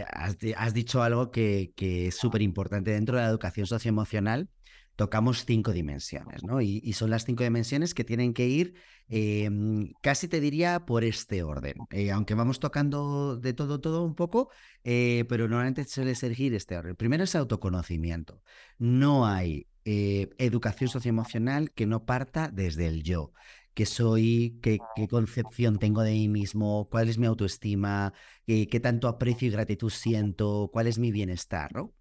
has, 0.56 0.74
dicho 0.74 1.04
algo 1.04 1.30
que, 1.30 1.74
es 1.78 2.16
súper 2.16 2.42
importante 2.42 2.92
dentro 2.92 3.18
de 3.18 3.24
la 3.24 3.30
educación 3.30 3.68
socioemocional. 3.68 4.50
Tocamos 4.96 5.46
cinco 5.46 5.74
dimensiones, 5.74 6.44
¿no? 6.44 6.62
Y, 6.62 6.94
son 6.94 7.10
las 7.10 7.26
cinco 7.26 7.44
dimensiones 7.44 7.94
que 7.94 8.06
tienen 8.06 8.34
que 8.34 8.48
ir, 8.48 8.76
em, 9.10 9.92
casi 10.02 10.30
te 10.30 10.40
diría, 10.40 10.86
por 10.86 11.04
este 11.04 11.44
orden. 11.44 11.76
Eh, 11.90 12.12
aunque 12.12 12.34
vamos 12.34 12.60
tocando 12.60 13.36
de 13.36 13.54
todo, 13.54 13.82
todo 13.82 14.04
un 14.04 14.16
poco, 14.16 14.50
eh, 14.86 15.26
pero 15.28 15.50
normalmente 15.50 15.84
suele 15.84 16.16
seguir 16.16 16.54
este 16.54 16.78
orden. 16.78 16.96
Primero 16.96 17.26
es 17.26 17.36
autoconocimiento. 17.36 18.42
No 18.78 19.26
hay 19.28 19.68
educación 19.84 20.92
socioemocional 20.92 21.72
que 21.72 21.88
no 21.88 22.06
parta 22.06 22.50
desde 22.54 22.86
el 22.86 23.02
yo 23.02 23.34
qué 23.82 23.86
soy, 23.88 24.60
qué, 24.62 24.78
concepción 25.10 25.80
tengo 25.80 26.04
de 26.04 26.12
mí 26.12 26.28
mismo, 26.28 26.88
cuál 26.92 27.10
es 27.10 27.18
mi 27.18 27.26
autoestima, 27.26 28.14
qué, 28.46 28.80
tanto 28.80 29.08
aprecio 29.08 29.48
y 29.48 29.52
gratitud 29.52 29.90
siento, 29.90 30.70
cuál 30.72 30.86
es 30.86 31.00
mi 31.00 31.12
bienestar, 31.12 31.74
¿no? 31.74 31.92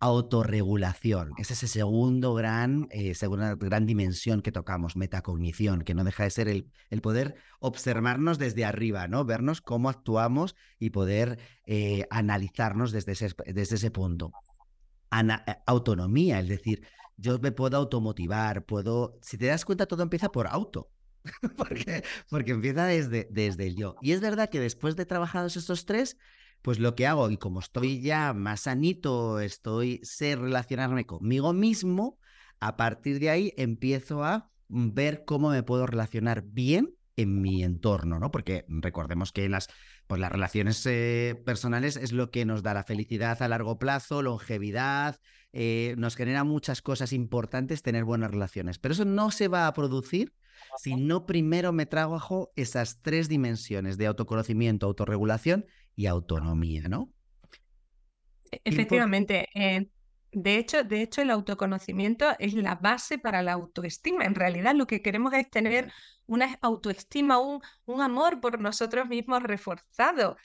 Autorregulación, 0.00 1.32
es 1.36 1.50
ese 1.50 1.68
segundo 1.68 2.32
gran, 2.32 2.88
eh, 2.92 3.14
segunda 3.14 3.56
gran 3.56 3.84
dimensión 3.84 4.40
que 4.40 4.52
tocamos, 4.52 4.96
metacognición, 4.96 5.82
que 5.82 5.92
no 5.92 6.02
deja 6.02 6.24
de 6.24 6.30
ser 6.30 6.48
el, 6.48 6.70
poder 7.02 7.34
observarnos 7.60 8.38
desde 8.38 8.64
arriba, 8.64 9.06
¿no? 9.06 9.26
Vernos 9.26 9.60
cómo 9.60 9.90
actuamos 9.90 10.56
y 10.78 10.90
poder 10.90 11.38
eh, 11.66 12.06
analizarnos 12.08 12.90
desde 12.90 13.12
ese, 13.12 13.34
desde 13.52 13.76
ese 13.76 13.90
punto. 13.90 14.32
Eh, 15.12 15.56
autonomía, 15.66 16.40
es 16.40 16.48
decir, 16.48 16.86
yo 17.18 17.38
me 17.38 17.52
puedo 17.52 17.76
automotivar, 17.76 18.64
puedo, 18.64 19.18
si 19.20 19.36
te 19.36 19.44
das 19.44 19.66
cuenta, 19.66 19.84
todo 19.84 20.02
empieza 20.02 20.32
por 20.32 20.46
auto. 20.46 20.88
porque, 21.56 22.02
porque 22.28 22.52
empieza 22.52 22.86
desde, 22.86 23.28
desde 23.30 23.66
el 23.66 23.76
yo. 23.76 23.96
Y 24.02 24.12
es 24.12 24.20
verdad 24.20 24.50
que 24.50 24.60
después 24.60 24.96
de 24.96 25.06
trabajados 25.06 25.56
estos 25.56 25.84
tres, 25.84 26.16
pues 26.62 26.78
lo 26.78 26.94
que 26.94 27.06
hago, 27.06 27.30
y 27.30 27.36
como 27.36 27.60
estoy 27.60 28.00
ya 28.00 28.32
más 28.32 28.62
sanito, 28.62 29.40
estoy, 29.40 30.00
sé 30.02 30.36
relacionarme 30.36 31.06
conmigo 31.06 31.52
mismo, 31.52 32.18
a 32.60 32.76
partir 32.76 33.20
de 33.20 33.30
ahí 33.30 33.54
empiezo 33.56 34.24
a 34.24 34.50
ver 34.68 35.24
cómo 35.24 35.50
me 35.50 35.62
puedo 35.62 35.86
relacionar 35.86 36.42
bien 36.42 36.94
en 37.16 37.40
mi 37.40 37.64
entorno, 37.64 38.18
¿no? 38.18 38.30
Porque 38.30 38.64
recordemos 38.68 39.32
que 39.32 39.48
las 39.48 39.68
pues 40.08 40.20
las 40.20 40.32
relaciones 40.32 40.84
eh, 40.86 41.40
personales 41.44 41.96
es 41.96 42.12
lo 42.12 42.30
que 42.30 42.46
nos 42.46 42.62
da 42.62 42.72
la 42.74 42.82
felicidad 42.82 43.40
a 43.42 43.48
largo 43.48 43.78
plazo, 43.78 44.22
longevidad, 44.22 45.20
eh, 45.52 45.94
nos 45.98 46.16
genera 46.16 46.44
muchas 46.44 46.80
cosas 46.80 47.12
importantes 47.12 47.82
tener 47.82 48.04
buenas 48.04 48.30
relaciones, 48.30 48.78
pero 48.78 48.92
eso 48.92 49.04
no 49.04 49.30
se 49.30 49.48
va 49.48 49.66
a 49.66 49.74
producir 49.74 50.32
si 50.76 50.96
no 50.96 51.26
primero 51.26 51.72
me 51.72 51.86
trabajo 51.86 52.52
esas 52.56 53.00
tres 53.02 53.28
dimensiones 53.28 53.98
de 53.98 54.06
autoconocimiento, 54.06 54.86
autorregulación 54.86 55.66
y 55.94 56.06
autonomía, 56.06 56.88
¿no? 56.88 57.12
E, 58.50 58.60
efectivamente. 58.64 59.48
Eh, 59.54 59.90
de 60.30 60.58
hecho, 60.58 60.84
de 60.84 61.00
hecho, 61.00 61.22
el 61.22 61.30
autoconocimiento 61.30 62.26
es 62.38 62.52
la 62.52 62.74
base 62.74 63.18
para 63.18 63.42
la 63.42 63.52
autoestima. 63.54 64.24
En 64.24 64.34
realidad, 64.34 64.74
lo 64.74 64.86
que 64.86 65.00
queremos 65.00 65.32
es 65.32 65.50
tener 65.50 65.90
una 66.26 66.58
autoestima, 66.60 67.38
un, 67.38 67.62
un 67.86 68.02
amor 68.02 68.40
por 68.40 68.60
nosotros 68.60 69.08
mismos 69.08 69.42
reforzado 69.42 70.36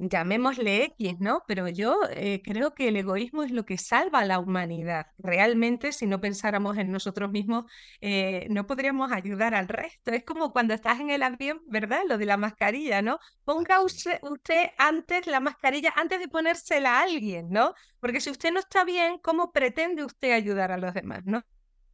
llamémosle 0.00 0.84
X, 0.84 1.16
¿no? 1.20 1.42
Pero 1.46 1.68
yo 1.68 1.98
eh, 2.10 2.40
creo 2.42 2.74
que 2.74 2.88
el 2.88 2.96
egoísmo 2.96 3.42
es 3.42 3.50
lo 3.50 3.64
que 3.66 3.78
salva 3.78 4.20
a 4.20 4.24
la 4.24 4.38
humanidad. 4.38 5.06
Realmente, 5.18 5.92
si 5.92 6.06
no 6.06 6.20
pensáramos 6.20 6.78
en 6.78 6.90
nosotros 6.90 7.30
mismos, 7.30 7.64
eh, 8.00 8.46
no 8.50 8.66
podríamos 8.66 9.12
ayudar 9.12 9.54
al 9.54 9.68
resto. 9.68 10.10
Es 10.12 10.24
como 10.24 10.52
cuando 10.52 10.74
estás 10.74 11.00
en 11.00 11.10
el 11.10 11.22
avión, 11.22 11.60
¿verdad? 11.66 12.00
Lo 12.08 12.18
de 12.18 12.26
la 12.26 12.36
mascarilla, 12.38 13.02
¿no? 13.02 13.18
Ponga 13.44 13.82
usted, 13.82 14.18
usted 14.22 14.70
antes 14.78 15.26
la 15.26 15.40
mascarilla, 15.40 15.92
antes 15.96 16.18
de 16.20 16.28
ponérsela 16.28 16.98
a 16.98 17.02
alguien, 17.02 17.50
¿no? 17.50 17.74
Porque 18.00 18.20
si 18.20 18.30
usted 18.30 18.52
no 18.52 18.60
está 18.60 18.84
bien, 18.84 19.18
¿cómo 19.18 19.52
pretende 19.52 20.04
usted 20.04 20.32
ayudar 20.32 20.72
a 20.72 20.78
los 20.78 20.94
demás, 20.94 21.22
¿no? 21.26 21.42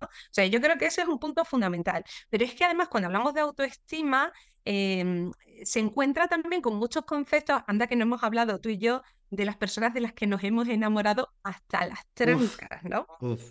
O 0.00 0.08
sea, 0.30 0.46
yo 0.46 0.60
creo 0.60 0.76
que 0.78 0.86
ese 0.86 1.02
es 1.02 1.08
un 1.08 1.18
punto 1.18 1.44
fundamental. 1.44 2.04
Pero 2.30 2.44
es 2.44 2.54
que 2.54 2.64
además 2.64 2.88
cuando 2.88 3.06
hablamos 3.06 3.34
de 3.34 3.40
autoestima, 3.40 4.32
Em, 4.66 5.30
se 5.64 5.78
encuentra 5.78 6.26
también 6.26 6.60
con 6.60 6.74
muchos 6.74 7.04
conceptos, 7.04 7.62
anda 7.68 7.86
que 7.86 7.94
no 7.94 8.02
hemos 8.02 8.22
hablado 8.24 8.60
tú 8.60 8.68
y 8.68 8.78
yo, 8.78 9.02
de 9.30 9.44
las 9.44 9.56
personas 9.56 9.94
de 9.94 10.00
las 10.00 10.12
que 10.12 10.26
nos 10.26 10.42
hemos 10.42 10.68
enamorado 10.68 11.32
hasta 11.44 11.86
las 11.86 12.04
trancas, 12.14 12.82
¿no? 12.82 13.06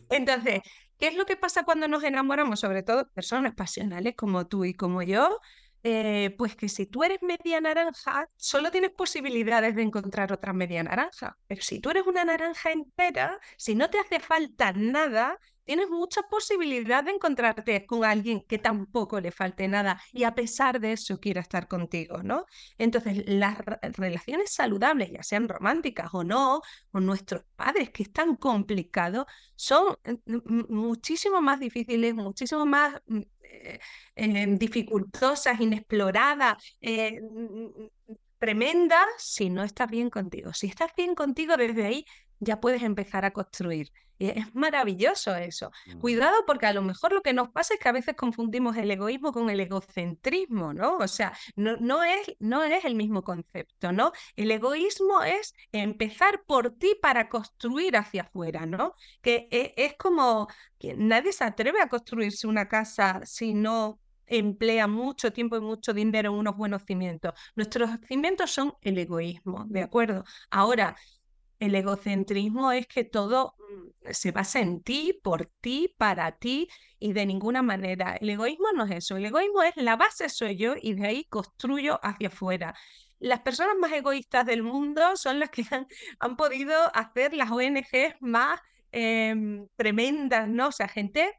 Entonces, 0.10 0.62
¿qué 1.00 1.08
es 1.08 1.16
lo 1.16 1.26
que 1.26 1.38
pasa 1.38 1.64
cuando 1.64 1.88
nos 1.88 2.04
enamoramos? 2.04 2.60
Sobre 2.60 2.84
todo 2.84 3.10
personas 3.10 3.56
pasionales 3.56 4.16
como 4.16 4.46
tú 4.46 4.66
y 4.66 4.74
como 4.74 5.02
yo, 5.04 5.40
eh, 5.84 6.36
pues 6.38 6.56
que 6.56 6.68
si 6.68 6.86
tú 6.86 7.04
eres 7.04 7.22
media 7.22 7.62
naranja, 7.62 8.28
solo 8.36 8.72
tienes 8.72 8.92
posibilidades 8.92 9.76
de 9.76 9.84
encontrar 9.84 10.34
otra 10.34 10.52
media 10.52 10.84
naranja. 10.84 11.38
Pero 11.48 11.62
si 11.62 11.80
tú 11.80 11.92
eres 11.92 12.06
una 12.08 12.26
naranja 12.26 12.72
entera, 12.72 13.40
si 13.58 13.76
no 13.76 13.90
te 13.90 14.00
hace 14.00 14.20
falta 14.20 14.74
nada, 14.74 15.40
tienes 15.66 15.90
mucha 15.90 16.22
posibilidad 16.24 17.04
de 17.04 17.12
encontrarte 17.12 17.86
con 17.86 18.06
alguien 18.06 18.42
que 18.48 18.60
tampoco 18.60 19.20
le 19.20 19.32
falte 19.32 19.68
nada 19.68 20.02
y 20.14 20.24
a 20.24 20.36
pesar 20.36 20.80
de 20.80 20.94
eso 20.94 21.20
quiera 21.20 21.42
estar 21.42 21.68
contigo, 21.68 22.24
¿no? 22.24 22.46
Entonces, 22.78 23.24
las 23.28 23.58
relaciones 23.98 24.54
saludables, 24.54 25.12
ya 25.12 25.24
sean 25.24 25.50
románticas 25.50 26.10
o 26.14 26.24
no, 26.24 26.62
con 26.92 27.06
nuestros 27.06 27.44
padres, 27.56 27.90
que 27.90 28.04
es 28.04 28.12
tan 28.14 28.36
complicado, 28.36 29.26
son 29.56 29.98
eh, 30.04 30.18
muchísimo 30.70 31.42
más 31.42 31.60
difíciles, 31.60 32.14
muchísimo 32.14 32.66
más 32.66 33.02
mm, 33.08 33.22
eh, 33.44 33.80
eh, 34.16 34.46
dificultosas, 34.58 35.60
inexploradas, 35.60 36.58
tremendas, 38.38 39.08
si 39.18 39.50
no 39.50 39.64
estás 39.64 39.90
bien 39.90 40.10
contigo. 40.10 40.54
Si 40.54 40.68
estás 40.68 40.92
bien 40.96 41.16
contigo, 41.16 41.58
desde 41.58 41.86
ahí 41.86 42.06
ya 42.40 42.60
puedes 42.60 42.84
empezar 42.84 43.26
a 43.26 43.32
construir. 43.32 43.92
Y 44.18 44.30
es 44.30 44.56
maravilloso 44.56 45.36
eso. 45.36 45.72
Mm. 45.88 46.00
Cuidado 46.00 46.46
porque 46.48 46.66
a 46.66 46.74
lo 46.74 46.82
mejor 46.82 47.12
lo 47.12 47.22
que 47.22 47.34
nos 47.34 47.50
pasa 47.50 47.74
es 47.74 47.80
que 47.80 47.90
a 47.90 47.92
veces 47.92 48.16
confundimos 48.16 48.78
el 48.78 48.90
egoísmo 48.90 49.34
con 49.34 49.50
el 49.50 49.60
egocentrismo, 49.60 50.74
¿no? 50.74 50.98
O 50.98 51.08
sea, 51.08 51.34
no, 51.56 51.76
no, 51.78 52.04
es, 52.04 52.36
no 52.40 52.64
es 52.64 52.86
el 52.86 52.96
mismo 52.96 53.24
concepto, 53.24 53.92
¿no? 53.92 54.12
El 54.36 54.52
egoísmo 54.52 55.22
es 55.24 55.54
empezar 55.72 56.44
por 56.46 56.72
ti 56.78 56.96
para 57.02 57.28
construir 57.28 57.98
hacia 57.98 58.24
afuera, 58.24 58.66
¿no? 58.66 58.94
Que 59.22 59.48
es, 59.52 59.72
es 59.76 59.98
como 59.98 60.48
que 60.80 60.96
nadie 60.96 61.34
se 61.34 61.44
atreve 61.44 61.82
a 61.82 61.90
construirse 61.90 62.48
una 62.48 62.70
casa 62.70 63.22
si 63.26 63.54
no 63.54 64.00
emplea 64.28 64.88
mucho 64.88 65.32
tiempo 65.32 65.58
y 65.58 65.62
mucho 65.62 65.94
dinero 65.94 66.32
en 66.32 66.40
unos 66.40 66.58
buenos 66.58 66.84
cimientos. 66.86 67.34
Nuestros 67.56 67.90
cimientos 68.08 68.52
son 68.52 68.74
el 68.82 68.98
egoísmo, 68.98 69.66
¿de 69.68 69.82
acuerdo? 69.82 70.24
Ahora, 70.50 70.96
el 71.60 71.76
egocentrismo 71.76 72.72
es 72.72 72.88
que 72.88 73.04
todo 73.04 73.56
mm, 73.58 74.12
se 74.12 74.32
basa 74.32 74.60
en 74.60 74.82
ti, 74.82 75.20
por 75.24 75.48
ti, 75.62 75.94
para 75.98 76.32
ti 76.34 76.68
y 77.00 77.14
de 77.14 77.26
ninguna 77.26 77.62
manera. 77.62 78.16
El 78.16 78.30
egoísmo 78.30 78.68
no 78.76 78.86
es 78.86 78.92
eso. 78.92 79.18
El 79.18 79.26
egoísmo 79.26 79.64
es 79.64 79.76
la 79.78 79.96
base 79.96 80.30
soy 80.30 80.58
yo 80.58 80.76
y 80.82 80.94
de 80.94 81.08
ahí 81.08 81.26
construyo 81.26 82.00
hacia 82.04 82.28
afuera. 82.28 82.76
Las 83.20 83.42
personas 83.42 83.76
más 83.80 83.92
egoístas 83.94 84.46
del 84.46 84.64
mundo 84.64 85.16
son 85.16 85.40
las 85.40 85.50
que 85.50 85.64
han, 86.20 86.36
podido 86.36 86.76
hacer 86.96 87.34
las 87.34 87.52
ONGs 87.52 88.16
más 88.20 88.60
em, 88.92 89.68
tremendas, 89.76 90.48
¿no? 90.48 90.68
O 90.68 90.72
sea, 90.72 90.88
gente 90.88 91.34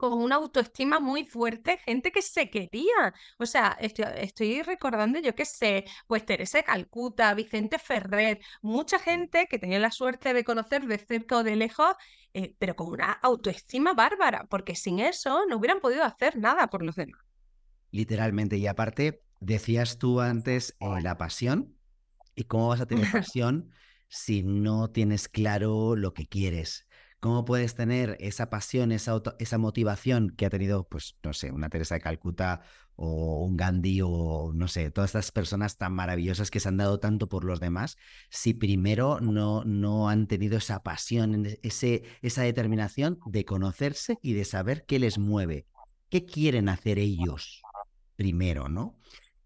con 0.00 0.14
una 0.14 0.36
autoestima 0.36 0.98
muy 0.98 1.26
fuerte, 1.26 1.76
gente 1.84 2.10
que 2.10 2.22
se 2.22 2.48
quería. 2.48 3.12
O 3.38 3.44
sea, 3.44 3.76
estoy, 3.78 4.62
recordando, 4.62 5.18
yo 5.20 5.34
qué 5.34 5.44
sé, 5.44 5.84
pues 6.06 6.24
Teresa 6.24 6.62
Calcuta, 6.62 7.34
Vicente 7.34 7.78
Ferrer, 7.78 8.40
mucha 8.62 8.98
gente 8.98 9.46
que 9.46 9.58
tenía 9.58 9.78
la 9.78 9.90
suerte 9.90 10.32
de 10.32 10.42
conocer 10.42 10.86
de 10.86 10.96
cerca 10.96 11.36
o 11.36 11.44
de 11.44 11.54
lejos, 11.54 11.94
eh, 12.32 12.54
pero 12.58 12.74
con 12.76 12.88
una 12.88 13.12
autoestima 13.12 13.92
bárbara, 13.92 14.46
porque 14.48 14.74
sin 14.74 15.00
eso 15.00 15.44
no 15.46 15.58
hubieran 15.58 15.80
podido 15.80 16.02
hacer 16.02 16.38
nada 16.38 16.68
por 16.68 16.82
los 16.82 16.96
demás. 16.96 17.20
Literalmente, 17.90 18.56
y 18.56 18.66
aparte, 18.68 19.22
decías 19.40 19.98
tú 19.98 20.22
antes 20.22 20.78
eh, 20.80 21.02
la 21.02 21.18
pasión, 21.18 21.76
¿y 22.34 22.44
cómo 22.44 22.68
vas 22.68 22.80
a 22.80 22.86
tener 22.86 23.04
pasión 23.12 23.70
si 24.08 24.42
no 24.42 24.88
tienes 24.88 25.28
claro 25.28 25.94
lo 25.94 26.14
que 26.14 26.26
quieres? 26.26 26.86
¿Cómo 27.20 27.44
puedes 27.44 27.74
tener 27.74 28.16
esa 28.18 28.48
pasión, 28.48 28.92
esa, 28.92 29.58
motivación 29.58 30.30
que 30.30 30.46
ha 30.46 30.50
tenido, 30.50 30.88
pues, 30.88 31.16
no 31.22 31.34
sé, 31.34 31.52
una 31.52 31.68
Teresa 31.68 31.94
de 31.94 32.00
Calcuta 32.00 32.62
o 32.96 33.44
un 33.44 33.58
Gandhi 33.58 34.00
o, 34.02 34.52
no 34.54 34.68
sé, 34.68 34.90
todas 34.90 35.10
estas 35.10 35.30
personas 35.30 35.76
tan 35.76 35.92
maravillosas 35.92 36.50
que 36.50 36.60
se 36.60 36.68
han 36.68 36.78
dado 36.78 36.98
tanto 36.98 37.28
por 37.28 37.44
los 37.44 37.60
demás, 37.60 37.98
si 38.30 38.54
primero 38.54 39.20
no, 39.20 39.64
no 39.64 40.08
han 40.08 40.28
tenido 40.28 40.56
esa 40.56 40.82
pasión, 40.82 41.46
ese, 41.62 42.04
esa 42.22 42.42
determinación 42.42 43.18
de 43.26 43.44
conocerse 43.44 44.18
y 44.22 44.32
de 44.32 44.46
saber 44.46 44.86
qué 44.86 44.98
les 44.98 45.18
mueve, 45.18 45.66
qué 46.08 46.24
quieren 46.24 46.70
hacer 46.70 46.98
ellos 46.98 47.60
primero, 48.16 48.70
¿no? 48.70 48.98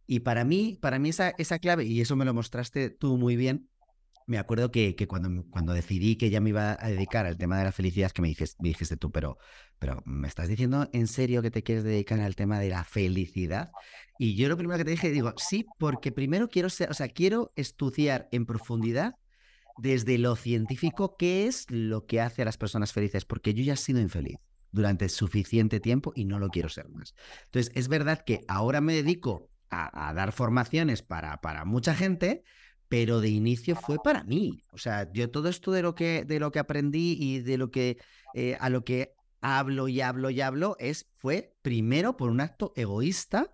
Y 0.06 0.20
para 0.20 0.44
mí, 0.44 0.78
para 0.80 1.00
mí 1.00 1.10
esa 1.10 1.58
clave, 1.58 1.84
y 1.86 2.00
eso 2.00 2.14
me 2.14 2.24
lo 2.24 2.34
mostraste 2.34 2.90
tú 2.90 3.16
muy 3.16 3.34
bien, 3.34 3.68
me 4.26 4.38
acuerdo 4.38 4.70
que, 4.70 4.96
que, 4.96 5.06
cuando, 5.06 5.44
cuando 5.50 5.72
decidí 5.72 6.16
que 6.16 6.30
ya 6.30 6.40
me 6.40 6.50
iba 6.50 6.76
a 6.80 6.88
dedicar 6.88 7.26
al 7.26 7.36
tema 7.36 7.58
de 7.58 7.64
la 7.64 7.72
felicidad, 7.72 8.10
que 8.10 8.22
me 8.22 8.28
dijiste, 8.28 8.56
me 8.62 8.70
dijiste 8.70 8.96
tú, 8.96 9.10
pero, 9.10 9.38
pero 9.78 10.02
¿me 10.06 10.28
estás 10.28 10.48
diciendo 10.48 10.88
en 10.92 11.06
serio 11.06 11.42
que 11.42 11.50
te 11.50 11.62
quieres 11.62 11.84
dedicar 11.84 12.20
al 12.20 12.34
tema 12.34 12.58
de 12.58 12.70
la 12.70 12.84
felicidad? 12.84 13.70
Y 14.18 14.34
yo 14.36 14.48
lo 14.48 14.56
primero 14.56 14.78
que 14.78 14.84
te 14.84 14.92
dije, 14.92 15.10
digo, 15.10 15.34
sí, 15.36 15.66
porque 15.78 16.10
primero 16.10 16.48
quiero 16.48 16.70
ser, 16.70 16.90
o 16.90 16.94
sea, 16.94 17.08
quiero 17.08 17.52
estudiar 17.56 18.28
en 18.32 18.46
profundidad 18.46 19.14
desde 19.76 20.18
lo 20.18 20.36
científico 20.36 21.16
qué 21.18 21.46
es 21.46 21.70
lo 21.70 22.06
que 22.06 22.20
hace 22.20 22.42
a 22.42 22.44
las 22.44 22.56
personas 22.56 22.92
felices, 22.92 23.24
porque 23.24 23.52
yo 23.52 23.62
ya 23.62 23.74
he 23.74 23.76
sido 23.76 24.00
infeliz 24.00 24.38
durante 24.70 25.08
suficiente 25.08 25.80
tiempo 25.80 26.12
y 26.16 26.24
no 26.24 26.38
lo 26.38 26.48
quiero 26.48 26.68
ser 26.68 26.88
más. 26.88 27.14
Entonces, 27.44 27.72
es 27.74 27.88
verdad 27.88 28.24
que 28.24 28.44
ahora 28.48 28.80
me 28.80 28.94
dedico 28.94 29.50
a, 29.70 30.08
a 30.08 30.14
dar 30.14 30.32
formaciones 30.32 31.02
para, 31.02 31.40
para 31.40 31.64
mucha 31.64 31.94
gente, 31.94 32.42
pero 32.94 33.20
de 33.20 33.28
inicio 33.28 33.74
fue 33.74 33.98
para 33.98 34.22
mí. 34.22 34.62
O 34.70 34.78
sea, 34.78 35.10
yo 35.12 35.28
todo 35.28 35.48
esto 35.48 35.72
de 35.72 35.82
lo 35.82 35.96
que, 35.96 36.24
de 36.24 36.38
lo 36.38 36.52
que 36.52 36.60
aprendí 36.60 37.16
y 37.18 37.40
de 37.40 37.58
lo 37.58 37.72
que 37.72 37.98
eh, 38.34 38.56
a 38.60 38.70
lo 38.70 38.84
que 38.84 39.16
hablo 39.40 39.88
y 39.88 40.00
hablo 40.00 40.30
y 40.30 40.40
hablo 40.40 40.76
es, 40.78 41.08
fue 41.12 41.56
primero 41.60 42.16
por 42.16 42.30
un 42.30 42.40
acto 42.40 42.72
egoísta, 42.76 43.52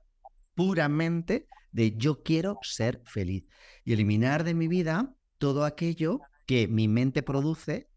puramente 0.55 1.49
de 1.73 1.97
yo 1.97 2.23
quiero 2.23 2.59
ser 2.61 3.01
feliz 3.07 3.47
y 3.83 3.95
eliminar 3.95 4.45
de 4.45 4.53
mi 4.53 4.69
vida 4.69 5.17
todo 5.39 5.65
aquello 5.65 6.21
que 6.45 6.69
mi 6.69 6.87
mente 6.87 7.23
produce 7.23 7.89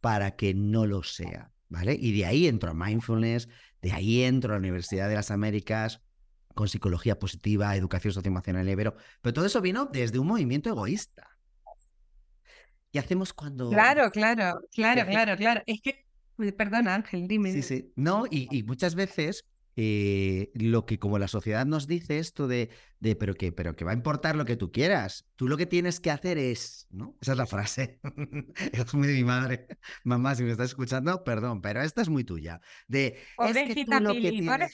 para 0.00 0.36
que 0.36 0.54
no 0.54 0.86
lo 0.86 1.02
sea, 1.02 1.50
¿vale? 1.68 1.96
Y 2.00 2.16
de 2.16 2.26
ahí 2.26 2.46
entro 2.46 2.70
a 2.70 2.74
mindfulness, 2.74 3.48
de 3.80 3.90
ahí 3.90 4.22
entro 4.22 4.52
a 4.52 4.54
la 4.54 4.60
Universidad 4.60 5.08
de 5.08 5.16
las 5.16 5.32
Américas, 5.32 6.00
con 6.54 6.68
psicología 6.68 7.18
positiva, 7.18 7.74
educación 7.76 8.12
socioemocional 8.12 8.68
y 8.68 8.76
pero, 8.76 8.96
pero 9.20 9.32
todo 9.32 9.46
eso 9.46 9.60
vino 9.60 9.86
desde 9.86 10.18
un 10.18 10.26
movimiento 10.26 10.68
egoísta. 10.70 11.28
¿Qué 12.92 12.98
hacemos 12.98 13.32
cuando... 13.32 13.70
Claro, 13.70 14.10
claro, 14.10 14.60
claro, 14.72 15.06
claro, 15.06 15.36
claro. 15.36 15.62
Es 15.66 15.80
que, 15.80 16.04
perdona 16.52 16.94
Ángel, 16.94 17.26
dime. 17.26 17.52
Sí, 17.52 17.62
sí. 17.62 17.92
No, 17.96 18.26
y, 18.30 18.48
y 18.50 18.62
muchas 18.64 18.94
veces 18.94 19.46
eh, 19.74 20.50
lo 20.54 20.84
que 20.84 20.98
como 20.98 21.18
la 21.18 21.28
sociedad 21.28 21.64
nos 21.64 21.86
dice 21.86 22.18
esto 22.18 22.46
de, 22.46 22.68
de 23.00 23.16
pero 23.16 23.34
que 23.34 23.52
pero 23.52 23.74
que 23.74 23.84
va 23.84 23.92
a 23.92 23.94
importar 23.94 24.36
lo 24.36 24.44
que 24.44 24.56
tú 24.56 24.70
quieras. 24.70 25.26
Tú 25.36 25.48
lo 25.48 25.56
que 25.56 25.66
tienes 25.66 25.98
que 25.98 26.10
hacer 26.10 26.36
es, 26.36 26.86
¿no? 26.90 27.16
Esa 27.20 27.32
es 27.32 27.38
la 27.38 27.46
frase. 27.46 28.00
es 28.72 28.94
muy 28.94 29.08
de 29.08 29.14
mi 29.14 29.24
madre. 29.24 29.66
Mamá, 30.04 30.34
si 30.34 30.42
me 30.42 30.50
estás 30.50 30.70
escuchando, 30.70 31.24
perdón, 31.24 31.62
pero 31.62 31.82
esta 31.82 32.02
es 32.02 32.08
muy 32.08 32.24
tuya. 32.24 32.60
De 32.86 33.18
es 33.38 33.74
que 33.74 33.84
tú 33.84 34.00
lo 34.00 34.12
que 34.12 34.30
tienes, 34.30 34.72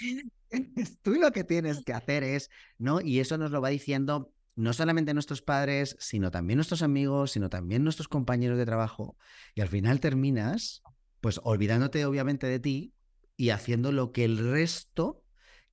tú 1.02 1.12
lo 1.12 1.32
que 1.32 1.44
tienes 1.44 1.84
que 1.84 1.92
hacer 1.92 2.24
es, 2.24 2.50
¿no? 2.76 3.00
Y 3.00 3.20
eso 3.20 3.38
nos 3.38 3.52
lo 3.52 3.60
va 3.60 3.68
diciendo 3.68 4.32
no 4.56 4.72
solamente 4.72 5.14
nuestros 5.14 5.40
padres, 5.40 5.96
sino 6.00 6.32
también 6.32 6.56
nuestros 6.56 6.82
amigos, 6.82 7.30
sino 7.30 7.48
también 7.48 7.84
nuestros 7.84 8.08
compañeros 8.08 8.58
de 8.58 8.66
trabajo. 8.66 9.16
Y 9.54 9.60
al 9.60 9.68
final 9.68 10.00
terminas, 10.00 10.82
pues 11.20 11.40
olvidándote 11.44 12.04
obviamente 12.04 12.48
de 12.48 12.58
ti 12.58 12.94
y 13.38 13.50
haciendo 13.50 13.92
lo 13.92 14.12
que 14.12 14.24
el 14.24 14.36
resto 14.36 15.22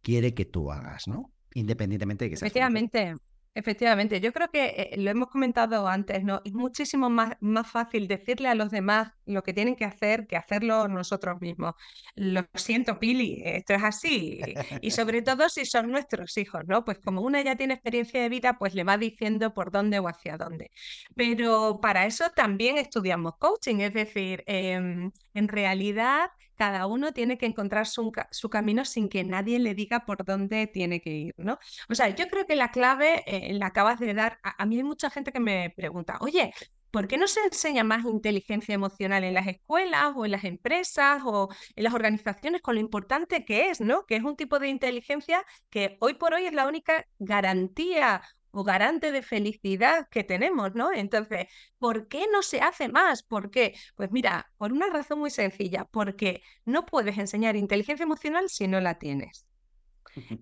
quiere 0.02 0.34
que 0.34 0.46
tú 0.46 0.72
hagas, 0.72 1.08
¿no? 1.08 1.34
Independientemente 1.56 2.26
de 2.26 2.30
que 2.30 2.38
seas. 2.38 2.44
Efectivamente. 2.48 3.16
Efectivamente, 3.58 4.20
yo 4.20 4.34
creo 4.34 4.50
que 4.52 4.66
eh, 4.66 4.98
lo 4.98 5.10
hemos 5.10 5.30
comentado 5.30 5.88
antes, 5.88 6.26
¿no? 6.26 6.42
Es 6.44 6.52
muchísimo 6.52 7.10
más, 7.10 7.38
más 7.40 7.72
fácil 7.72 8.06
decirle 8.06 8.50
a 8.50 8.54
los 8.54 8.70
demás 8.70 9.14
lo 9.26 9.44
que 9.44 9.54
tienen 9.54 9.78
que 9.78 9.86
hacer 9.86 10.28
que 10.28 10.36
hacerlo 10.36 10.90
nosotros 10.90 11.40
mismos. 11.40 11.74
Lo 12.16 12.46
siento, 12.54 13.00
Pili, 13.00 13.42
esto 13.46 13.74
es 13.74 13.84
así. 13.84 14.42
Y 14.82 14.92
sobre 14.92 15.22
todo 15.22 15.48
si 15.48 15.66
son 15.66 15.90
nuestros 15.90 16.38
hijos, 16.38 16.64
¿no? 16.68 16.84
Pues 16.84 17.00
como 17.00 17.22
una 17.22 17.42
ya 17.44 17.56
tiene 17.56 17.76
experiencia 17.76 18.22
de 18.22 18.28
vida, 18.28 18.58
pues 18.60 18.76
le 18.76 18.84
va 18.84 18.98
diciendo 18.98 19.54
por 19.54 19.72
dónde 19.72 20.00
o 20.00 20.10
hacia 20.10 20.36
dónde. 20.36 20.72
Pero 21.16 21.80
para 21.82 22.06
eso 22.06 22.26
también 22.36 22.78
estudiamos 22.78 23.38
coaching, 23.40 23.78
es 23.78 23.94
decir, 23.94 24.44
em, 24.48 25.12
en 25.34 25.48
realidad 25.48 26.30
cada 26.56 26.88
uno 26.88 27.14
tiene 27.14 27.38
que 27.38 27.46
encontrar 27.46 27.88
su, 27.88 28.12
camino 28.50 28.86
sin 28.86 29.10
que 29.10 29.24
nadie 29.24 29.60
le 29.60 29.76
diga 29.76 30.06
por 30.06 30.26
dónde 30.26 30.68
tiene 30.68 31.02
que 31.02 31.12
ir, 31.12 31.36
¿no? 31.38 31.60
O 31.90 31.96
sea, 31.96 32.10
yo 32.10 32.28
creo 32.28 32.46
que 32.46 32.56
la 32.56 32.72
clave 32.72 33.24
eh, 33.28 33.54
la 33.54 33.68
acabas 33.68 34.00
de 34.00 34.14
dar. 34.14 34.40
A, 34.44 34.66
mí 34.66 34.78
hay 34.78 34.84
mucha 34.84 35.10
gente 35.10 35.32
que 35.32 35.40
me 35.40 35.74
pregunta, 35.76 36.18
oye, 36.22 36.54
¿por 36.92 37.08
qué 37.08 37.18
no 37.18 37.28
se 37.28 37.42
enseña 37.42 37.84
más 37.84 38.06
inteligencia 38.06 38.74
emocional 38.74 39.24
en 39.24 39.34
las 39.34 39.48
escuelas 39.48 40.14
o 40.16 40.26
en 40.26 40.32
las 40.32 40.44
empresas 40.46 41.22
o 41.26 41.50
en 41.76 41.84
las 41.84 41.94
organizaciones 41.94 42.62
con 42.62 42.76
lo 42.76 42.82
importante 42.82 43.46
que 43.46 43.70
es, 43.70 43.82
¿no? 43.82 44.06
Que 44.06 44.16
es 44.16 44.24
un 44.24 44.36
tipo 44.36 44.60
de 44.60 44.70
inteligencia 44.70 45.44
que 45.70 45.98
hoy 46.00 46.14
por 46.16 46.34
hoy 46.34 46.46
es 46.46 46.54
la 46.54 46.68
única 46.68 47.06
garantía 47.20 48.22
o 48.56 48.64
garante 48.64 49.12
de 49.12 49.22
felicidad 49.22 50.08
que 50.10 50.24
tenemos, 50.24 50.74
¿no? 50.76 50.94
Entonces, 50.94 51.48
¿por 51.78 52.08
qué 52.08 52.26
no 52.32 52.42
se 52.42 52.62
hace 52.62 52.88
más? 52.88 53.22
¿Por 53.22 53.52
qué? 53.52 53.76
Pues 53.96 54.12
mira, 54.12 54.50
por 54.58 54.72
una 54.72 54.88
razón 54.88 55.20
muy 55.20 55.30
sencilla, 55.30 55.86
porque 55.92 56.42
no 56.64 56.86
puedes 56.86 57.18
enseñar 57.18 57.58
inteligencia 57.58 58.04
emocional 58.04 58.50
si 58.50 58.68
no 58.68 58.80
la 58.80 58.98
tienes. 58.98 59.46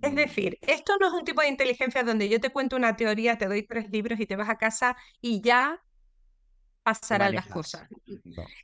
Es 0.02 0.14
decir, 0.14 0.60
esto 0.62 0.94
no 1.00 1.08
es 1.08 1.14
un 1.14 1.26
tipo 1.26 1.42
de 1.42 1.48
inteligencia 1.48 2.04
donde 2.04 2.30
yo 2.30 2.40
te 2.40 2.52
cuento 2.52 2.76
una 2.76 2.96
teoría, 2.96 3.40
te 3.40 3.48
doy 3.48 3.64
tres 3.64 3.90
libros 3.90 4.20
y 4.20 4.28
te 4.28 4.36
vas 4.36 4.50
a 4.50 4.60
casa 4.60 4.96
y 5.20 5.42
ya 5.42 5.82
pasarán 6.84 7.34
las 7.34 7.48
cosas. 7.48 7.90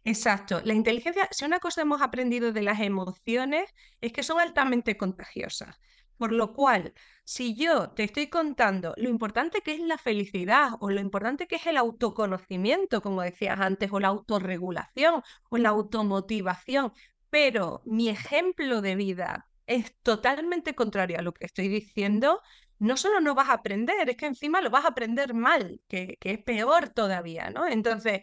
Exacto. 0.03 0.61
La 0.63 0.73
inteligencia, 0.73 1.27
si 1.31 1.45
una 1.45 1.59
cosa 1.59 1.81
hemos 1.81 2.01
aprendido 2.01 2.51
de 2.51 2.61
las 2.61 2.79
emociones, 2.81 3.73
es 4.01 4.11
que 4.13 4.21
son 4.21 4.39
altamente 4.39 4.97
contagiosas. 4.97 5.79
Por 6.19 6.33
lo 6.33 6.53
cual, 6.53 6.93
si 7.23 7.55
yo 7.55 7.91
te 7.91 8.03
estoy 8.03 8.27
contando 8.29 8.93
lo 8.97 9.09
importante 9.09 9.61
que 9.61 9.73
es 9.73 9.79
la 9.79 9.97
felicidad 9.97 10.71
o 10.81 10.91
lo 10.91 10.99
importante 11.01 11.47
que 11.47 11.55
es 11.55 11.65
el 11.67 11.77
autoconocimiento, 11.77 13.01
como 13.01 13.21
decías 13.21 13.59
antes, 13.59 13.89
o 13.93 13.99
la 14.01 14.09
autorregulación 14.09 15.23
o 15.49 15.57
la 15.57 15.69
automotivación, 15.69 16.93
pero 17.29 17.81
mi 17.85 18.09
ejemplo 18.09 18.81
de 18.81 18.95
vida 18.95 19.47
es 19.65 19.95
totalmente 20.03 20.75
contrario 20.75 21.19
a 21.19 21.21
lo 21.21 21.33
que 21.33 21.45
estoy 21.45 21.69
diciendo, 21.69 22.41
no 22.79 22.97
solo 22.97 23.21
no 23.21 23.33
vas 23.35 23.49
a 23.49 23.53
aprender, 23.53 24.09
es 24.09 24.17
que 24.17 24.25
encima 24.25 24.61
lo 24.61 24.69
vas 24.69 24.85
a 24.85 24.89
aprender 24.89 25.33
mal, 25.33 25.81
que, 25.87 26.17
que 26.19 26.31
es 26.31 26.43
peor 26.43 26.89
todavía, 26.89 27.49
¿no? 27.49 27.65
Entonces, 27.67 28.21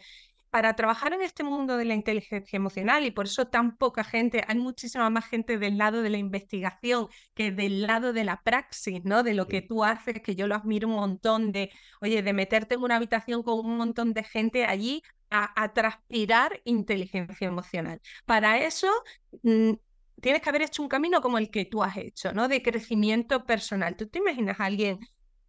para 0.56 0.74
trabajar 0.74 1.12
en 1.12 1.20
este 1.20 1.44
mundo 1.44 1.76
de 1.76 1.84
la 1.84 1.92
inteligencia 1.92 2.56
emocional 2.56 3.04
y 3.04 3.10
por 3.10 3.26
eso 3.26 3.46
tan 3.46 3.76
poca 3.76 4.02
gente, 4.04 4.42
hay 4.48 4.56
muchísima 4.56 5.10
más 5.10 5.26
gente 5.26 5.58
del 5.58 5.76
lado 5.76 6.00
de 6.00 6.08
la 6.08 6.16
investigación 6.16 7.08
que 7.34 7.52
del 7.52 7.82
lado 7.82 8.14
de 8.14 8.24
la 8.24 8.40
praxis, 8.42 9.04
¿no? 9.04 9.22
De 9.22 9.34
lo 9.34 9.48
que 9.48 9.60
tú 9.60 9.84
haces, 9.84 10.22
que 10.22 10.34
yo 10.34 10.46
lo 10.46 10.54
admiro 10.54 10.88
un 10.88 10.94
montón 10.94 11.52
de, 11.52 11.70
oye, 12.00 12.22
de 12.22 12.32
meterte 12.32 12.76
en 12.76 12.82
una 12.82 12.96
habitación 12.96 13.42
con 13.42 13.58
un 13.58 13.76
montón 13.76 14.14
de 14.14 14.24
gente 14.24 14.64
allí 14.64 15.02
a, 15.28 15.74
transpirar 15.74 16.62
inteligencia 16.64 17.48
emocional. 17.48 18.00
Para 18.24 18.58
eso 18.58 18.88
mm, 19.42 19.72
tienes 20.22 20.40
que 20.40 20.48
haber 20.48 20.62
hecho 20.62 20.82
un 20.82 20.88
camino 20.88 21.20
como 21.20 21.36
el 21.36 21.50
que 21.50 21.66
tú 21.66 21.82
has 21.82 21.98
hecho, 21.98 22.32
¿no? 22.32 22.48
De 22.48 22.62
crecimiento 22.62 23.44
personal. 23.44 23.94
¿Tú 23.94 24.06
te 24.08 24.20
imaginas 24.20 24.58
a 24.58 24.64
alguien 24.64 25.00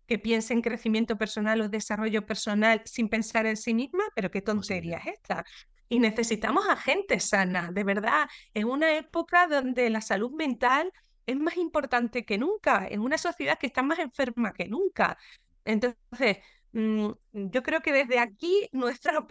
que 0.07 0.19
piense 0.19 0.53
en 0.53 0.61
crecimiento 0.61 1.17
personal 1.17 1.61
o 1.61 1.69
desarrollo 1.69 2.25
personal 2.25 2.81
sin 2.85 3.09
pensar 3.09 3.45
en 3.45 3.57
sí 3.57 3.73
misma, 3.73 4.03
pero 4.15 4.31
qué 4.31 4.41
tontería 4.41 4.97
es 4.97 5.07
esta. 5.15 5.45
Y 5.89 5.99
necesitamos 5.99 6.67
a 6.67 6.75
gente 6.75 7.19
sana, 7.19 7.71
de 7.71 7.83
verdad, 7.83 8.27
en 8.53 8.67
una 8.67 8.97
época 8.97 9.47
donde 9.47 9.89
la 9.89 10.01
salud 10.01 10.31
mental 10.31 10.91
es 11.25 11.37
más 11.37 11.57
importante 11.57 12.25
que 12.25 12.37
nunca, 12.37 12.87
en 12.89 13.01
una 13.01 13.17
sociedad 13.17 13.57
que 13.59 13.67
está 13.67 13.83
más 13.83 13.99
enferma 13.99 14.53
que 14.53 14.67
nunca. 14.67 15.17
Entonces, 15.65 16.37
mm, 16.71 17.09
yo 17.33 17.63
creo 17.63 17.81
que 17.81 17.91
desde 17.93 18.19
aquí 18.19 18.69
nuestro 18.71 19.27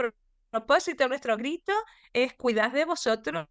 propósito, 0.51 1.09
nuestro 1.09 1.37
grito 1.37 1.73
es 2.13 2.35
cuidar 2.35 2.73
de 2.73 2.85
vosotros 2.85 3.49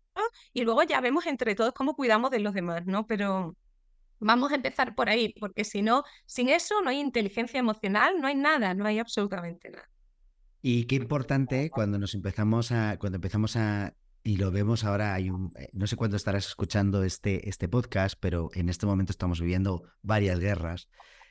y 0.54 0.62
luego 0.64 0.84
ya 0.84 1.02
vemos 1.02 1.26
entre 1.26 1.56
todos 1.56 1.74
cómo 1.74 1.96
cuidamos 1.96 2.32
de 2.32 2.40
los 2.40 2.54
demás, 2.54 2.86
¿no? 2.86 3.06
Pero 3.08 3.56
Vamos 4.20 4.52
a 4.52 4.56
empezar 4.56 4.96
por 4.96 5.10
ahí, 5.10 5.34
porque 5.40 5.64
si 5.64 5.82
no, 5.82 6.04
sin 6.26 6.50
eso 6.50 6.82
no 6.82 6.90
hay 6.90 7.00
inteligencia 7.00 7.60
emocional, 7.60 8.20
no 8.20 8.28
hay 8.28 8.36
nada, 8.36 8.74
no 8.74 8.86
hay 8.86 9.00
absolutamente 9.00 9.70
nada. 9.70 9.90
Y 10.62 10.86
qué 10.86 10.96
importante 10.96 11.70
cuando 11.70 12.00
nos 12.00 12.16
empezamos 12.16 12.72
a, 12.72 12.98
cuando 12.98 13.18
empezamos 13.18 13.56
a, 13.56 13.94
y 14.24 14.38
lo 14.38 14.52
vemos 14.52 14.84
ahora, 14.84 15.14
hay 15.14 15.30
un, 15.30 15.54
eh, 15.58 15.70
no 15.74 15.86
sé 15.86 15.96
cuándo 15.96 16.18
estarás 16.18 16.48
escuchando 16.48 17.04
este, 17.04 17.48
este 17.48 17.68
podcast, 17.68 18.16
pero 18.20 18.50
en 18.56 18.70
este 18.70 18.88
momento 18.88 19.12
estamos 19.12 19.40
viviendo 19.40 19.84
varias 20.02 20.40
guerras 20.40 20.90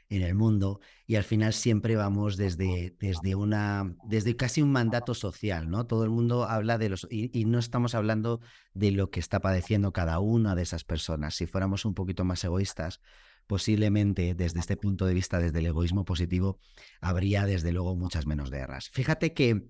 en 0.09 0.23
el 0.23 0.35
mundo 0.35 0.81
y 1.07 1.17
al 1.17 1.25
final 1.25 1.53
siempre 1.53 1.97
vamos 1.97 2.37
desde, 2.37 2.95
desde, 2.99 3.35
una, 3.35 3.95
desde 4.05 4.37
casi 4.37 4.62
un 4.62 4.73
mandato 4.73 5.14
social, 5.14 5.71
¿no? 5.71 5.87
Todo 5.87 6.05
el 6.05 6.11
mundo 6.11 6.45
habla 6.45 6.79
de 6.79 6.88
los... 6.90 7.07
Y, 7.11 7.45
no 7.45 7.59
estamos 7.59 7.95
hablando 7.95 8.40
de 8.73 8.90
lo 8.90 9.11
que 9.11 9.21
está 9.21 9.40
padeciendo 9.40 9.93
cada 9.93 10.19
una 10.21 10.55
de 10.55 10.62
esas 10.62 10.85
personas. 10.85 11.35
Si 11.35 11.47
fuéramos 11.47 11.85
un 11.85 11.95
poquito 11.95 12.25
más 12.25 12.45
egoístas, 12.45 13.01
posiblemente 13.47 14.35
desde 14.35 14.61
este 14.61 14.77
punto 14.77 15.07
de 15.07 15.14
vista, 15.14 15.38
desde 15.38 15.59
el 15.59 15.67
egoísmo 15.67 16.05
positivo, 16.05 16.59
habría 17.01 17.45
desde 17.45 17.73
luego 17.73 17.97
muchas 17.97 18.27
menos 18.27 18.51
guerras. 18.51 18.88
Fíjate 18.90 19.35
que 19.35 19.67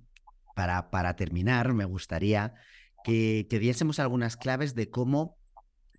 para, 0.54 0.90
para 0.90 1.16
terminar, 1.16 1.72
me 1.74 1.84
gustaría 1.84 2.54
que, 3.02 3.46
que 3.50 3.58
diésemos 3.58 3.98
algunas 3.98 4.36
claves 4.36 4.74
de 4.74 4.90
cómo 4.90 5.36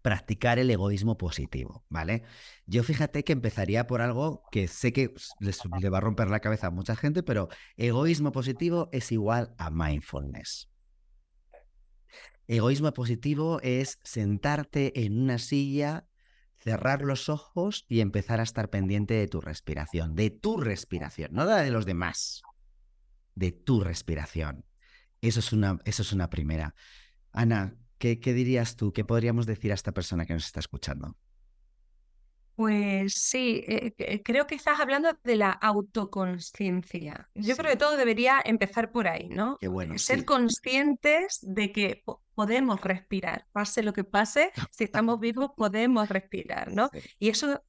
practicar 0.06 0.60
el 0.60 0.70
egoísmo 0.70 1.18
positivo, 1.18 1.84
¿vale? 1.90 2.22
Yo 2.68 2.84
fíjate 2.84 3.24
que 3.24 3.34
empezaría 3.34 3.88
por 3.88 4.02
algo 4.02 4.44
que 4.52 4.68
sé 4.68 4.94
que 4.94 5.16
les, 5.40 5.60
le 5.82 5.90
va 5.90 5.98
a 5.98 6.02
romper 6.02 6.30
la 6.30 6.42
cabeza 6.42 6.68
a 6.68 6.70
mucha 6.70 6.96
gente, 6.96 7.24
pero 7.24 7.50
egoísmo 7.76 8.32
positivo 8.32 8.88
es 8.92 9.12
igual 9.12 9.56
a 9.58 9.72
mindfulness. 9.72 10.70
Egoísmo 12.46 12.94
positivo 12.94 13.60
es 13.64 13.98
sentarte 14.04 15.06
en 15.06 15.20
una 15.20 15.40
silla, 15.40 16.06
cerrar 16.56 17.02
los 17.02 17.28
ojos 17.28 17.88
y 17.90 18.02
empezar 18.02 18.40
a 18.40 18.44
estar 18.44 18.70
pendiente 18.70 19.16
de 19.16 19.28
tu 19.28 19.42
respiración, 19.42 20.14
de 20.14 20.30
tu 20.30 20.58
respiración, 20.58 21.32
no 21.34 21.48
de 21.48 21.72
los 21.72 21.88
demás, 21.88 22.44
de 23.34 23.52
tu 23.52 23.82
respiración. 23.82 24.66
Eso 25.22 25.40
es 25.40 25.52
una, 25.52 25.80
eso 25.84 26.04
es 26.04 26.14
una 26.14 26.30
primera. 26.30 26.76
Ana, 27.32 27.76
¿Qué, 27.98 28.16
dirías 28.16 28.76
tú? 28.76 28.92
¿Qué 28.92 29.06
podríamos 29.06 29.46
decir 29.46 29.72
a 29.72 29.76
esta 29.76 29.92
persona 29.92 30.26
que 30.26 30.34
nos 30.34 30.46
está 30.46 30.60
escuchando? 30.60 31.16
Pues 32.56 33.14
sí, 33.14 33.64
eh, 33.68 34.22
creo 34.24 34.48
que 34.48 34.56
estás 34.56 34.80
hablando 34.80 35.10
de 35.24 35.36
la 35.36 35.52
autoconsciencia. 35.52 37.30
Yo 37.36 37.58
creo 37.58 37.72
que 37.72 37.78
todo 37.78 37.98
debería 37.98 38.42
empezar 38.46 38.92
por 38.92 39.08
ahí, 39.08 39.28
¿no? 39.28 39.58
Qué 39.60 39.68
bueno, 39.68 39.98
Ser 39.98 40.24
conscientes 40.24 41.40
de 41.42 41.72
que 41.74 42.04
podemos 42.36 42.82
respirar, 42.82 43.48
pase 43.52 43.82
lo 43.82 43.94
que 43.94 44.04
pase, 44.04 44.52
si 44.72 44.84
estamos 44.84 45.20
vivos 45.20 45.52
podemos 45.56 46.10
respirar, 46.10 46.72
¿no? 46.72 46.90
Y 47.18 47.30
eso, 47.30 47.64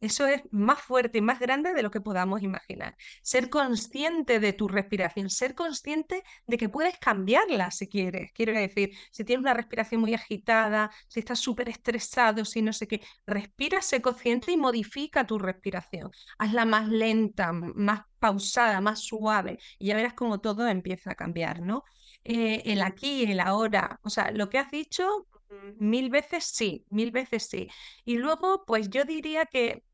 eso 0.00 0.26
es 0.26 0.42
más 0.50 0.80
fuerte 0.80 1.18
y 1.18 1.20
más 1.22 1.40
grande 1.40 1.72
de 1.74 1.82
lo 1.82 1.90
que 1.90 2.00
podamos 2.00 2.42
imaginar. 2.42 2.96
Ser 3.22 3.50
consciente 3.50 4.38
de 4.38 4.52
tu 4.52 4.68
respiración, 4.68 5.30
ser 5.30 5.54
consciente 5.54 6.22
de 6.46 6.58
que 6.58 6.68
puedes 6.68 6.98
cambiarla 6.98 7.70
si 7.70 7.88
quieres. 7.88 8.30
Quiero 8.32 8.52
decir, 8.52 8.90
si 9.10 9.24
tienes 9.24 9.42
una 9.42 9.54
respiración 9.54 10.00
muy 10.00 10.14
agitada, 10.14 10.90
si 11.08 11.20
estás 11.20 11.40
súper 11.40 11.68
estresado, 11.68 12.44
si 12.44 12.62
no 12.62 12.72
sé 12.72 12.86
qué, 12.86 13.02
respira, 13.26 13.82
sé 13.82 14.02
consciente 14.02 14.52
y 14.52 14.56
modifica 14.56 15.26
tu 15.26 15.38
respiración. 15.38 16.10
Hazla 16.38 16.64
más 16.64 16.88
lenta, 16.88 17.52
más 17.52 18.02
pausada, 18.18 18.80
más 18.80 19.00
suave, 19.00 19.58
y 19.78 19.88
ya 19.88 19.96
verás 19.96 20.14
cómo 20.14 20.40
todo 20.40 20.68
empieza 20.68 21.12
a 21.12 21.14
cambiar, 21.16 21.60
¿no? 21.60 21.84
Eh, 22.24 22.62
el 22.66 22.82
aquí, 22.82 23.24
el 23.24 23.40
ahora. 23.40 23.98
O 24.02 24.10
sea, 24.10 24.30
lo 24.30 24.48
que 24.48 24.58
has 24.58 24.70
dicho, 24.70 25.26
mil 25.78 26.10
veces 26.10 26.44
sí, 26.44 26.84
mil 26.90 27.10
veces 27.10 27.48
sí. 27.48 27.68
Y 28.04 28.18
luego, 28.18 28.64
pues 28.66 28.90
yo 28.90 29.04
diría 29.04 29.46
que, 29.46 29.84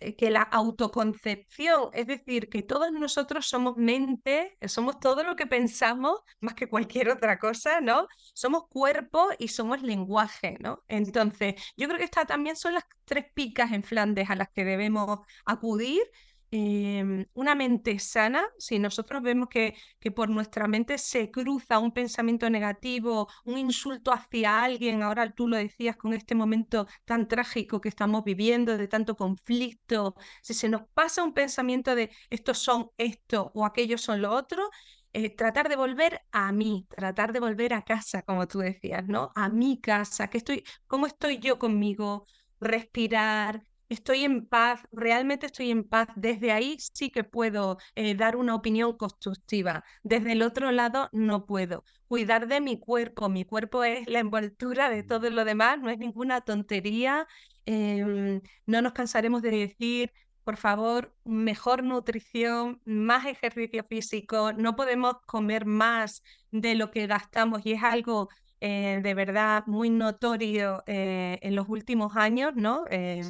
eh, 0.00 0.16
que 0.16 0.30
la 0.30 0.42
autoconcepción, 0.42 1.90
es 1.94 2.06
decir, 2.06 2.48
que 2.50 2.62
todos 2.62 2.92
nosotros 2.92 3.46
somos 3.48 3.76
mente, 3.76 4.56
somos 4.68 5.00
todo 5.00 5.24
lo 5.24 5.36
que 5.36 5.46
pensamos 5.46 6.20
más 6.40 6.54
que 6.54 6.68
cualquier 6.68 7.08
otra 7.10 7.38
cosa, 7.38 7.80
¿no? 7.80 8.06
Somos 8.34 8.64
cuerpo 8.68 9.28
y 9.38 9.48
somos 9.48 9.82
lenguaje, 9.82 10.58
¿no? 10.60 10.84
Entonces, 10.88 11.54
yo 11.76 11.88
creo 11.88 11.98
que 11.98 12.04
estas 12.04 12.26
también 12.26 12.56
son 12.56 12.74
las 12.74 12.84
tres 13.04 13.26
picas 13.34 13.72
en 13.72 13.82
Flandes 13.82 14.30
a 14.30 14.36
las 14.36 14.50
que 14.50 14.64
debemos 14.64 15.20
acudir 15.46 16.02
em, 16.50 17.26
una 17.34 17.54
mente 17.54 17.98
sana, 17.98 18.44
si 18.58 18.78
nosotros 18.78 19.22
vemos 19.22 19.48
que, 19.48 19.74
que 20.00 20.10
por 20.10 20.28
nuestra 20.30 20.68
mente 20.68 20.98
se 20.98 21.30
cruza 21.30 21.78
un 21.78 21.92
pensamiento 21.92 22.48
negativo, 22.50 23.28
un 23.44 23.58
insulto 23.58 24.12
hacia 24.12 24.62
alguien, 24.62 25.02
ahora 25.02 25.30
tú 25.32 25.48
lo 25.48 25.56
decías 25.56 25.96
con 25.96 26.12
este 26.14 26.34
momento 26.34 26.86
tan 27.04 27.28
trágico 27.28 27.80
que 27.80 27.88
estamos 27.88 28.24
viviendo, 28.24 28.76
de 28.78 28.88
tanto 28.88 29.16
conflicto, 29.16 30.14
si 30.42 30.54
se 30.54 30.68
nos 30.68 30.82
pasa 30.94 31.24
un 31.24 31.34
pensamiento 31.34 31.94
de 31.94 32.10
estos 32.30 32.58
son 32.58 32.90
esto 32.96 33.50
o 33.54 33.64
aquellos 33.64 34.00
son 34.00 34.22
lo 34.22 34.32
otro, 34.32 34.70
eh, 35.12 35.34
tratar 35.34 35.68
de 35.68 35.76
volver 35.76 36.22
a 36.32 36.52
mí, 36.52 36.86
tratar 36.90 37.32
de 37.32 37.40
volver 37.40 37.72
a 37.74 37.82
casa, 37.82 38.22
como 38.22 38.46
tú 38.46 38.58
decías, 38.60 39.06
¿no? 39.06 39.30
A 39.34 39.48
mi 39.48 39.80
casa, 39.80 40.28
que 40.28 40.38
estoy, 40.38 40.64
¿cómo 40.86 41.06
estoy 41.06 41.38
yo 41.38 41.58
conmigo? 41.58 42.26
Respirar, 42.60 43.62
estoy 43.88 44.24
en 44.24 44.46
paz, 44.46 44.80
realmente 44.92 45.46
estoy 45.46 45.70
en 45.70 45.84
paz. 45.84 46.08
Desde 46.16 46.52
ahí 46.52 46.76
sí 46.92 47.10
que 47.10 47.24
puedo 47.24 47.78
eh, 47.94 48.14
dar 48.14 48.36
una 48.36 48.54
opinión 48.54 48.96
constructiva. 48.96 49.84
Desde 50.02 50.32
el 50.32 50.42
otro 50.42 50.70
lado 50.72 51.08
no 51.12 51.46
puedo. 51.46 51.84
Cuidar 52.08 52.48
de 52.48 52.60
mi 52.60 52.78
cuerpo. 52.78 53.28
Mi 53.28 53.44
cuerpo 53.44 53.84
es 53.84 54.06
la 54.08 54.20
envoltura 54.20 54.90
de 54.90 55.02
todo 55.02 55.30
lo 55.30 55.44
demás, 55.44 55.78
no 55.80 55.90
es 55.90 55.98
ninguna 55.98 56.40
tontería. 56.42 57.26
Em, 57.66 58.40
no 58.66 58.82
nos 58.82 58.92
cansaremos 58.92 59.42
de 59.42 59.50
decir 59.50 60.12
por 60.46 60.58
favor, 60.58 61.12
mejor 61.24 61.82
nutrición, 61.82 62.80
más 62.84 63.26
ejercicio 63.26 63.82
físico, 63.82 64.52
no 64.52 64.76
podemos 64.76 65.16
comer 65.26 65.66
más 65.66 66.22
de 66.52 66.76
lo 66.76 66.92
que 66.92 67.08
gastamos 67.08 67.62
y 67.66 67.72
es 67.72 67.82
algo 67.82 68.28
eh, 68.60 69.00
de 69.02 69.14
verdad 69.14 69.64
muy 69.66 69.90
notorio 69.90 70.82
eh, 70.86 71.38
en 71.42 71.54
los 71.54 71.68
últimos 71.68 72.16
años, 72.16 72.52
¿no? 72.54 72.84
Eh, 72.90 73.22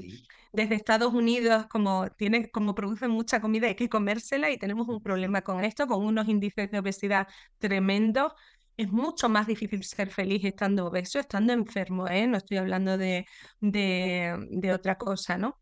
desde 0.52 0.74
Estados 0.74 1.12
Unidos, 1.12 1.66
como, 1.66 2.08
tiene, 2.16 2.50
como 2.50 2.74
producen 2.74 3.10
mucha 3.10 3.40
comida, 3.40 3.66
hay 3.66 3.74
que 3.74 3.88
comérsela 3.88 4.50
y 4.50 4.58
tenemos 4.58 4.88
un 4.88 5.02
problema 5.02 5.42
con 5.42 5.64
esto, 5.64 5.86
con 5.86 6.04
unos 6.04 6.28
índices 6.28 6.70
de 6.70 6.78
obesidad 6.78 7.26
tremendos. 7.58 8.32
Es 8.76 8.92
mucho 8.92 9.28
más 9.28 9.46
difícil 9.46 9.82
ser 9.84 10.10
feliz 10.10 10.44
estando 10.44 10.86
obeso, 10.86 11.18
estando 11.18 11.52
enfermo, 11.52 12.08
¿eh? 12.08 12.26
No 12.26 12.36
estoy 12.36 12.58
hablando 12.58 12.96
de, 12.98 13.26
de, 13.60 14.36
de 14.50 14.72
otra 14.72 14.96
cosa, 14.96 15.38
¿no? 15.38 15.58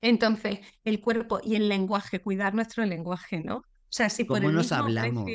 Entonces, 0.00 0.60
el 0.84 1.00
cuerpo 1.00 1.40
y 1.42 1.56
el 1.56 1.68
lenguaje, 1.68 2.20
cuidar 2.20 2.54
nuestro 2.54 2.84
lenguaje, 2.84 3.42
¿no? 3.42 3.56
O 3.56 3.90
sea, 3.90 4.10
si 4.10 4.24
por 4.24 4.38
¿Cómo 4.38 4.52
nos 4.52 4.70
hablamos? 4.72 5.28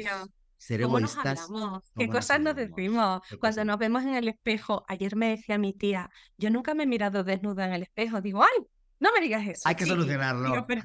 Ser 0.64 0.82
egoístas. 0.82 1.48
¿Qué 1.98 2.08
cosas 2.08 2.40
nos 2.40 2.56
decimos? 2.56 3.22
Cuando 3.40 3.66
nos 3.66 3.78
vemos 3.78 4.04
en 4.04 4.16
el 4.16 4.30
espejo, 4.30 4.86
ayer 4.88 5.16
me 5.16 5.30
decía 5.30 5.58
mi 5.58 5.74
tía, 5.74 6.10
yo 6.38 6.50
nunca 6.50 6.74
me 6.74 6.84
he 6.84 6.88
mirado 6.88 7.24
desnuda 7.24 7.68
en 7.68 7.74
el 7.74 7.84
espejo. 7.84 8.22
Digo, 8.22 8.42
ay, 8.44 8.66
no 9.00 9.12
me 9.12 9.20
digas 9.20 9.46
eso. 9.46 9.62
Hay 9.68 9.76
que 9.76 9.86
solucionarlo. 9.86 10.66
pero, 10.66 10.82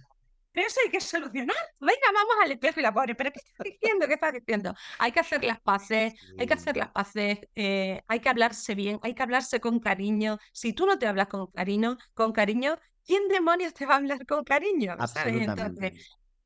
eso 0.54 0.80
hay 0.84 0.90
que 0.90 1.00
solucionar. 1.00 1.56
Venga, 1.78 2.08
vamos 2.12 2.34
al 2.42 2.50
espejo 2.50 2.80
y 2.80 2.82
la 2.82 2.92
pobre, 2.92 3.14
¿pero 3.14 3.30
qué 3.30 3.38
estás 3.38 3.64
diciendo? 3.64 4.08
¿Qué 4.08 4.14
estás 4.14 4.32
diciendo? 4.32 4.74
Hay 4.98 5.12
que 5.12 5.20
hacer 5.20 5.44
las 5.44 5.60
paces, 5.60 6.14
hay 6.36 6.46
que 6.46 6.54
hacer 6.54 6.76
las 6.76 6.90
paces, 6.90 7.38
eh, 7.54 8.02
hay 8.08 8.18
que 8.18 8.28
hablarse 8.28 8.74
bien, 8.74 8.98
hay 9.02 9.14
que 9.14 9.22
hablarse 9.22 9.60
con 9.60 9.78
cariño. 9.78 10.38
Si 10.52 10.72
tú 10.72 10.86
no 10.86 10.98
te 10.98 11.06
hablas 11.06 11.28
con 11.28 11.46
cariño, 11.52 11.96
con 12.14 12.32
cariño, 12.32 12.76
¿quién 13.06 13.28
demonios 13.28 13.72
te 13.74 13.86
va 13.86 13.94
a 13.94 13.98
hablar 13.98 14.26
con 14.26 14.42
cariño? 14.42 14.96
Absolutamente. 14.98 15.94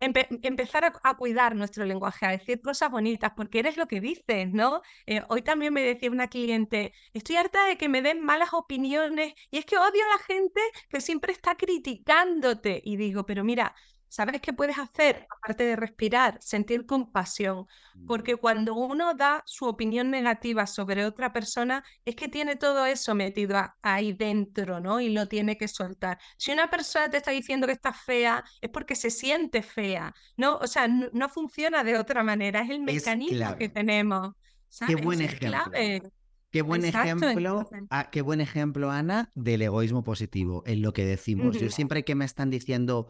Empezar 0.03 0.85
a, 0.85 1.15
cuidar 1.17 1.55
nuestro 1.55 1.85
lenguaje, 1.85 2.27
a 2.27 2.31
decir 2.31 2.61
cosas 2.61 2.91
bonitas, 2.91 3.33
porque 3.37 3.61
eres 3.61 3.77
lo 3.77 3.87
que 3.87 4.01
dices, 4.01 4.53
¿no? 4.53 4.83
Eh, 5.07 5.23
hoy 5.29 5.43
también 5.43 5.73
me 5.73 5.83
decía 5.83 6.11
una 6.11 6.29
cliente, 6.29 6.93
estoy 7.12 7.37
harta 7.37 7.67
de 7.67 7.77
que 7.79 7.88
me 7.88 8.03
den 8.03 8.21
malas 8.21 8.53
opiniones 8.53 9.35
y 9.51 9.59
es 9.59 9.65
que 9.65 9.77
odio 9.79 10.05
a 10.05 10.17
la 10.17 10.23
gente 10.25 10.61
que 10.88 11.01
siempre 11.01 11.33
está 11.33 11.55
criticándote. 11.57 12.83
Y 12.85 12.97
digo, 12.97 13.25
pero 13.27 13.45
mira, 13.45 13.75
¿Sabes 14.12 14.42
qué 14.42 14.53
puedes 14.53 14.77
hacer? 14.79 15.27
Aparte 15.31 15.64
de 15.64 15.75
respirar, 15.75 16.37
sentir 16.38 16.85
compasión, 16.85 17.64
porque 18.07 18.37
cuando 18.37 18.75
uno 18.75 19.14
da 19.14 19.42
su 19.46 19.64
opinión 19.64 20.11
negativa 20.11 20.66
sobre 20.66 21.07
otra 21.07 21.33
persona, 21.33 21.83
es 22.05 22.14
que 22.14 22.29
tiene 22.29 22.57
todo 22.57 22.85
eso 22.85 23.14
metido 23.14 23.57
ahí 23.81 24.12
dentro, 24.12 24.81
¿no? 24.81 25.01
Y 25.01 25.09
lo 25.09 25.29
tiene 25.29 25.57
que 25.57 25.66
soltar. 25.66 26.18
Si 26.37 26.53
una 26.53 26.68
persona 26.68 27.09
te 27.09 27.16
está 27.16 27.31
diciendo 27.31 27.66
que 27.66 27.72
estás 27.72 28.03
fea, 28.03 28.44
es 28.61 28.68
porque 28.68 28.96
se 28.96 29.09
siente 29.09 29.62
fea, 29.62 30.14
¿no? 30.37 30.59
O 30.59 30.66
sea, 30.66 30.88
no, 30.88 31.31
funciona 31.31 31.83
de 31.83 31.96
otra 31.96 32.22
manera, 32.22 32.61
es 32.61 32.68
el 32.68 32.83
mecanismo 32.83 33.57
que 33.57 33.70
tenemos. 33.70 34.35
Qué 34.87 34.96
buen 34.96 35.22
ejemplo. 35.22 35.59
Qué 36.51 36.61
buen 36.61 36.85
ejemplo, 36.85 37.66
ah, 37.88 38.11
qué 38.12 38.20
buen 38.20 38.42
ejemplo, 38.42 38.90
Ana, 38.90 39.31
del 39.35 39.62
egoísmo 39.62 40.05
positivo, 40.05 40.62
en 40.66 40.83
lo 40.83 40.92
que 40.92 41.07
decimos. 41.07 41.59
Yo 41.59 41.70
siempre 41.70 42.05
que 42.05 42.14
me 42.14 42.27
están 42.27 42.51
diciendo 42.51 43.09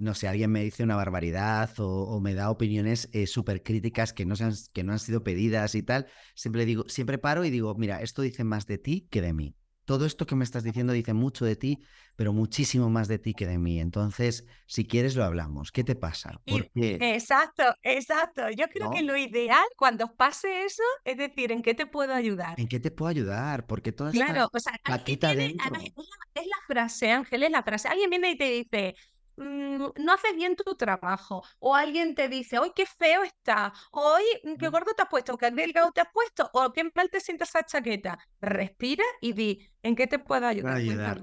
no 0.00 0.14
sé, 0.14 0.28
alguien 0.28 0.50
me 0.50 0.64
dice 0.64 0.82
una 0.82 0.96
barbaridad 0.96 1.70
o, 1.78 2.20
me 2.20 2.34
da 2.34 2.50
opiniones 2.50 3.08
eh, 3.12 3.26
súper 3.26 3.62
críticas 3.62 4.12
que 4.12 4.24
no, 4.24 4.34
han, 4.40 4.54
que 4.72 4.82
no 4.82 4.92
han 4.92 4.98
sido 4.98 5.22
pedidas 5.22 5.74
y 5.74 5.82
tal, 5.82 6.06
siempre 6.34 6.64
digo, 6.64 6.84
siempre 6.88 7.18
paro 7.18 7.44
y 7.44 7.50
digo, 7.50 7.74
mira, 7.74 8.00
esto 8.02 8.22
dice 8.22 8.42
más 8.44 8.66
de 8.66 8.78
ti 8.78 9.06
que 9.10 9.20
de 9.20 9.32
mí. 9.32 9.54
Todo 9.84 10.06
esto 10.06 10.24
que 10.24 10.36
me 10.36 10.44
estás 10.44 10.62
diciendo 10.62 10.92
dice 10.92 11.14
mucho 11.14 11.44
de 11.44 11.56
ti, 11.56 11.80
pero 12.14 12.32
muchísimo 12.32 12.88
más 12.90 13.08
de 13.08 13.18
ti 13.18 13.34
que 13.34 13.46
de 13.46 13.58
mí. 13.58 13.80
Entonces, 13.80 14.46
si 14.66 14.86
quieres, 14.86 15.16
lo 15.16 15.24
hablamos. 15.24 15.72
¿Qué 15.72 15.82
te 15.82 15.96
pasa? 15.96 16.40
Exacto, 16.46 17.64
exacto. 17.82 18.50
Yo 18.50 18.68
creo 18.68 18.92
que 18.92 19.02
lo 19.02 19.16
ideal 19.16 19.64
cuando 19.76 20.14
pase 20.14 20.64
eso 20.64 20.84
es 21.04 21.16
decir, 21.16 21.50
¿en 21.50 21.62
qué 21.62 21.74
te 21.74 21.86
puedo 21.86 22.14
ayudar? 22.14 22.60
¿En 22.60 22.68
qué 22.68 22.78
te 22.78 22.92
puedo 22.92 23.10
ayudar? 23.10 23.66
Porque 23.66 23.90
toda 23.90 24.12
claro, 24.12 24.48
o 24.52 24.60
sea, 24.60 24.78
dentro. 25.34 25.76
Es 26.34 26.46
la 26.46 26.58
frase, 26.68 27.10
Ángel, 27.10 27.42
es 27.42 27.50
la 27.50 27.64
frase. 27.64 27.88
Alguien 27.88 28.10
viene 28.10 28.30
y 28.30 28.38
te 28.38 28.48
dice, 28.48 28.94
Mm, 29.40 29.86
no 30.04 30.12
haces 30.12 30.34
bien 30.36 30.54
tu 30.54 30.74
trabajo, 30.74 31.42
o 31.60 31.74
alguien 31.74 32.14
te 32.14 32.28
dice, 32.28 32.58
hoy 32.58 32.72
qué 32.76 32.84
feo 32.84 33.22
está, 33.22 33.72
hoy 33.90 34.22
mm, 34.44 34.56
qué 34.56 34.68
gordo 34.68 34.92
te 34.94 35.02
has 35.02 35.08
puesto, 35.08 35.38
qué 35.38 35.50
delgado 35.50 35.90
te 35.92 36.02
has 36.02 36.08
puesto, 36.12 36.50
o 36.52 36.70
qué 36.74 36.84
mal 36.94 37.08
te 37.10 37.20
sientes 37.20 37.48
esa 37.48 37.64
chaqueta. 37.64 38.18
Respira 38.42 39.04
y 39.22 39.32
di, 39.32 39.66
¿en 39.82 39.96
qué 39.96 40.06
te 40.06 40.18
puedo 40.18 40.46
ayudar? 40.46 40.76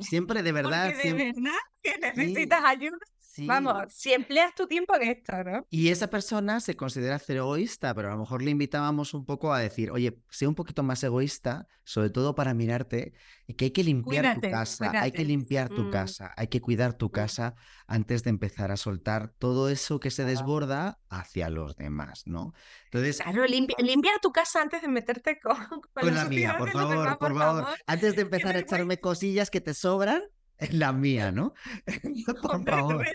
Siempre, 0.04 0.42
de 0.42 0.52
verdad. 0.52 0.92
de 0.96 1.14
verdad 1.14 1.60
que 1.84 1.98
necesitas 2.00 2.64
ayuda, 2.66 2.98
Vamos, 3.46 3.94
si 3.94 4.14
empleas 4.14 4.56
tu 4.56 4.68
tiempo 4.68 4.96
en 4.96 5.04
esto, 5.04 5.44
¿no? 5.44 5.68
Y 5.70 5.90
esa 5.90 6.10
persona 6.10 6.60
se 6.60 6.76
considera 6.76 7.20
ser 7.20 7.38
egoísta, 7.38 7.94
pero 7.94 8.10
a 8.10 8.12
lo 8.12 8.20
mejor 8.20 8.42
le 8.42 8.52
invitábamos 8.52 9.14
un 9.14 9.26
poco 9.26 9.54
a 9.54 9.60
decir, 9.60 9.92
oye, 9.92 10.20
sé 10.30 10.48
un 10.48 10.56
poquito 10.56 10.84
más 10.84 11.04
egoísta, 11.04 11.68
sobre 11.84 12.10
todo 12.10 12.36
para 12.36 12.54
mirarte, 12.54 13.14
y 13.46 13.54
que 13.54 13.66
hay 13.66 13.72
que 13.72 13.84
limpiar 13.84 14.36
tu 14.36 14.50
casa, 14.50 14.92
hay 14.96 15.12
que 15.12 15.24
limpiar 15.24 15.70
tu 15.70 15.84
mm. 15.84 15.92
casa, 15.92 16.34
hay 16.36 16.48
que 16.48 16.62
cuidar 16.62 16.94
tu 16.94 17.08
mm. 17.08 17.12
casa 17.12 17.56
antes 17.86 18.24
de 18.24 18.30
empezar 18.30 18.72
a 18.72 18.78
soltar 18.78 19.34
todo 19.38 19.70
eso 19.70 20.00
que 20.00 20.12
se 20.12 20.26
desborda 20.26 21.00
hacia 21.10 21.50
los 21.50 21.76
demás, 21.78 22.24
¿no? 22.26 22.54
Entonces, 22.86 23.22
claro, 23.22 23.46
limpia, 23.46 24.12
tu 24.22 24.32
casa 24.32 24.62
antes 24.62 24.82
de 24.82 24.88
meterte 24.88 25.40
con, 25.44 25.56
con, 25.94 26.14
la 26.14 26.26
mía, 26.26 26.56
por 26.58 26.72
favor, 26.72 27.18
por, 27.18 27.38
favor. 27.38 27.68
Antes 27.86 28.16
de 28.16 28.24
empezar 28.24 28.56
a 28.56 28.60
echarme 28.60 29.00
cosillas 29.00 29.50
que 29.50 29.62
te 29.62 29.74
sobran, 29.74 30.24
es 30.58 30.74
la 30.74 30.94
mía, 30.94 31.32
¿no? 31.32 31.54
Por 32.42 32.64
favor. 32.64 33.06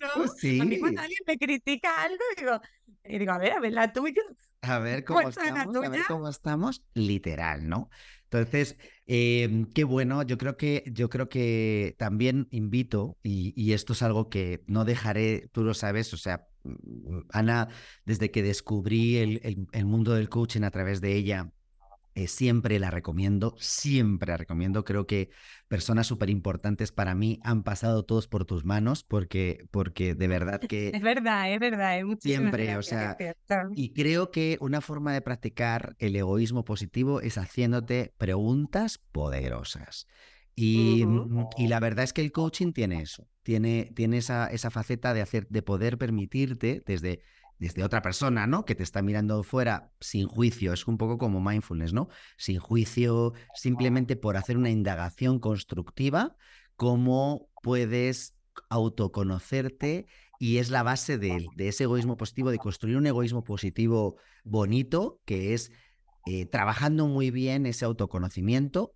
¿no? 0.00 0.28
Sí. 0.36 0.60
A 0.60 0.64
mí 0.64 0.78
cuando 0.78 1.00
alguien 1.00 1.20
me 1.26 1.38
critica 1.38 2.02
algo, 2.02 2.22
digo, 2.36 2.60
y 3.04 3.18
digo, 3.18 3.32
a 3.32 3.38
ver, 3.38 3.52
a 3.52 3.60
ver 3.60 3.72
la 3.72 3.92
tuya. 3.92 4.22
A 4.62 4.78
ver 4.78 5.04
cómo 5.04 5.28
estamos, 5.28 5.76
a 5.76 5.88
ver 5.88 6.02
cómo 6.06 6.28
estamos, 6.28 6.84
literal, 6.94 7.68
¿no? 7.68 7.90
Entonces, 8.24 8.78
em, 9.06 9.66
qué 9.66 9.84
bueno, 9.84 10.22
yo 10.22 10.38
creo 10.38 10.56
que, 10.56 10.84
yo 10.86 11.10
creo 11.10 11.28
que 11.28 11.96
también 11.98 12.46
invito, 12.50 13.18
y, 13.22 13.52
y, 13.60 13.72
esto 13.72 13.92
es 13.92 14.02
algo 14.02 14.30
que 14.30 14.62
no 14.68 14.84
dejaré, 14.84 15.48
tú 15.52 15.64
lo 15.64 15.74
sabes, 15.74 16.14
o 16.14 16.16
sea, 16.16 16.46
mm, 16.62 17.22
Ana, 17.30 17.68
desde 18.06 18.30
que 18.30 18.42
descubrí 18.42 19.16
el, 19.16 19.40
el, 19.42 19.66
el 19.72 19.84
mundo 19.84 20.14
del 20.14 20.28
coaching 20.28 20.62
a 20.62 20.70
través 20.70 21.00
de 21.00 21.16
ella, 21.16 21.52
eh, 22.14 22.28
siempre 22.28 22.78
la 22.78 22.90
recomiendo, 22.90 23.54
siempre 23.58 24.32
la 24.32 24.36
recomiendo. 24.36 24.84
Creo 24.84 25.06
que 25.06 25.30
personas 25.68 26.06
súper 26.06 26.28
importantes 26.28 26.92
para 26.92 27.14
mí 27.14 27.40
han 27.42 27.62
pasado 27.62 28.04
todos 28.04 28.28
por 28.28 28.44
tus 28.44 28.64
manos 28.64 29.02
porque, 29.02 29.66
porque 29.70 30.14
de 30.14 30.28
verdad 30.28 30.60
que... 30.68 30.90
Es 30.94 31.02
verdad, 31.02 31.52
es 31.52 31.60
verdad. 31.60 32.00
siempre, 32.20 32.76
o 32.76 32.82
sea... 32.82 33.16
Y 33.74 33.92
creo 33.94 34.30
que 34.30 34.58
una 34.60 34.80
forma 34.80 35.12
de 35.14 35.22
practicar 35.22 35.96
el 35.98 36.14
egoísmo 36.16 36.64
positivo 36.64 37.20
es 37.20 37.38
haciéndote 37.38 38.12
preguntas 38.18 38.98
poderosas. 39.12 40.06
Y, 40.54 41.04
mm, 41.06 41.46
y, 41.56 41.68
la 41.68 41.80
verdad 41.80 42.04
es 42.04 42.12
que 42.12 42.20
el 42.20 42.30
coaching 42.30 42.72
tiene 42.72 43.00
eso, 43.00 43.26
tiene, 43.42 43.90
tiene 43.94 44.18
esa, 44.18 44.48
esa 44.48 44.70
faceta 44.70 45.14
de, 45.14 45.22
hacer, 45.22 45.46
de 45.48 45.62
poder 45.62 45.96
permitirte 45.96 46.82
desde 46.84 47.22
desde 47.58 47.84
otra 47.84 48.02
persona, 48.02 48.46
¿no? 48.46 48.64
Que 48.64 48.74
te 48.74 48.82
está 48.82 49.02
mirando 49.02 49.42
fuera 49.42 49.92
sin 50.00 50.26
juicio, 50.26 50.72
es 50.72 50.86
un 50.86 50.98
poco 50.98 51.18
como 51.18 51.40
mindfulness, 51.40 51.92
¿no? 51.92 52.08
Sin 52.36 52.58
juicio, 52.58 53.32
simplemente 53.54 54.16
por 54.16 54.36
hacer 54.36 54.56
una 54.56 54.70
indagación 54.70 55.38
constructiva, 55.38 56.36
cómo 56.76 57.48
puedes 57.62 58.34
autoconocerte 58.68 60.06
y 60.38 60.58
es 60.58 60.70
la 60.70 60.82
base 60.82 61.18
de, 61.18 61.46
ese 61.58 61.84
egoísmo 61.84 62.16
positivo, 62.16 62.50
de 62.50 62.58
construir 62.58 62.96
un 62.96 63.06
egoísmo 63.06 63.44
positivo 63.44 64.16
bonito, 64.44 65.20
que 65.24 65.54
es 65.54 65.70
eh, 66.26 66.46
trabajando 66.46 67.06
muy 67.06 67.30
bien 67.30 67.66
ese 67.66 67.84
autoconocimiento, 67.84 68.94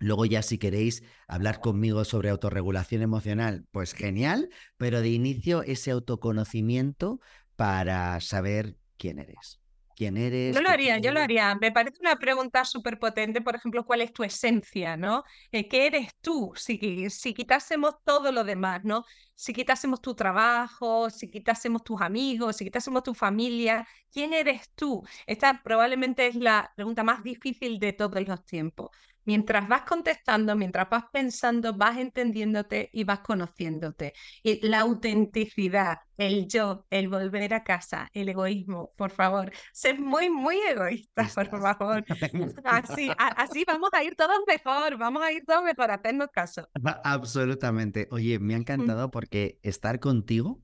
Luego 0.00 0.26
ya 0.26 0.42
si 0.42 0.58
queréis 0.58 1.02
hablar 1.26 1.60
conmigo 1.60 2.04
sobre 2.04 2.30
autorregulación 2.30 3.02
emocional, 3.02 3.66
pues 3.72 3.94
genial, 3.94 4.48
pero 4.76 5.00
de 5.00 5.08
inicio 5.08 5.62
ese 5.62 5.90
autoconocimiento 5.90 7.20
para 7.58 8.20
saber 8.20 8.76
quién 8.96 9.18
eres. 9.18 9.58
¿Quién 9.96 10.16
eres? 10.16 10.54
Yo 10.54 10.62
lo 10.62 10.68
haría, 10.68 10.98
yo 10.98 11.10
lo 11.10 11.18
haría. 11.18 11.56
Me 11.56 11.72
parece 11.72 11.96
una 11.98 12.14
pregunta 12.14 12.64
súper 12.64 13.00
potente, 13.00 13.40
por 13.40 13.56
ejemplo, 13.56 13.84
¿cuál 13.84 14.00
es 14.00 14.12
tu 14.12 14.22
esencia, 14.22 14.96
no? 14.96 15.24
Eh, 15.50 15.66
¿Qué 15.68 15.86
eres 15.88 16.12
tú? 16.20 16.52
Si, 16.54 17.10
si 17.10 17.34
quitásemos 17.34 17.96
todo 18.04 18.30
lo 18.30 18.44
demás, 18.44 18.84
¿no? 18.84 19.04
Si 19.34 19.52
quitásemos 19.52 20.00
tu 20.00 20.14
trabajo, 20.14 21.10
si 21.10 21.28
quitásemos 21.28 21.82
tus 21.82 22.00
amigos, 22.00 22.58
si 22.58 22.64
quitásemos 22.64 23.02
tu 23.02 23.12
familia, 23.12 23.84
¿quién 24.12 24.32
eres 24.34 24.70
tú? 24.76 25.02
Esta 25.26 25.60
probablemente 25.64 26.28
es 26.28 26.36
la 26.36 26.72
pregunta 26.76 27.02
más 27.02 27.24
difícil 27.24 27.80
de 27.80 27.92
todos 27.92 28.24
los 28.24 28.44
tiempos 28.44 28.90
mientras 29.28 29.68
vas 29.68 29.82
contestando, 29.82 30.56
mientras 30.56 30.88
vas 30.88 31.04
pensando, 31.12 31.74
vas 31.74 31.98
entendiéndote 31.98 32.88
y 32.94 33.04
vas 33.04 33.18
conociéndote. 33.20 34.14
Y 34.42 34.66
la 34.66 34.80
autenticidad, 34.80 35.98
el 36.16 36.48
yo, 36.48 36.86
el 36.88 37.10
volver 37.10 37.52
a 37.52 37.62
casa, 37.62 38.08
el 38.14 38.30
egoísmo, 38.30 38.90
por 38.96 39.10
favor, 39.10 39.52
ser 39.74 40.00
muy, 40.00 40.30
muy 40.30 40.56
egoísta, 40.56 41.28
por 41.34 41.50
favor. 41.50 42.06
Así, 42.64 43.10
así 43.18 43.64
vamos 43.66 43.90
a 43.92 44.02
ir 44.02 44.16
todos 44.16 44.38
mejor, 44.46 44.96
vamos 44.96 45.22
a 45.22 45.30
ir 45.30 45.44
todos 45.44 45.62
mejor, 45.62 45.90
hacernos 45.90 46.28
caso. 46.32 46.66
Absolutamente. 47.04 48.08
Oye, 48.10 48.38
me 48.38 48.54
ha 48.54 48.56
encantado 48.56 49.10
porque 49.10 49.58
estar 49.62 50.00
contigo 50.00 50.62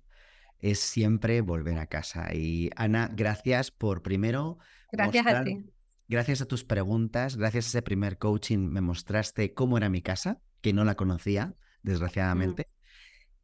es 0.58 0.80
siempre 0.80 1.42
volver 1.42 1.78
a 1.78 1.86
casa. 1.86 2.32
Y 2.32 2.70
Ana, 2.76 3.10
gracias 3.12 3.70
por 3.70 4.00
primero. 4.00 4.56
Gracias 4.90 5.26
a 5.26 5.44
ti 5.44 5.73
gracias 6.08 6.40
a 6.40 6.46
tus 6.46 6.64
preguntas, 6.64 7.36
gracias 7.36 7.66
a 7.66 7.68
ese 7.68 7.82
primer 7.82 8.18
coaching, 8.18 8.58
me 8.58 8.80
mostraste 8.80 9.54
cómo 9.54 9.78
era 9.78 9.88
mi 9.88 10.02
casa, 10.02 10.40
que 10.60 10.72
no 10.72 10.84
la 10.84 10.94
conocía, 10.94 11.46
mm. 11.46 11.54
desgraciadamente. 11.82 12.68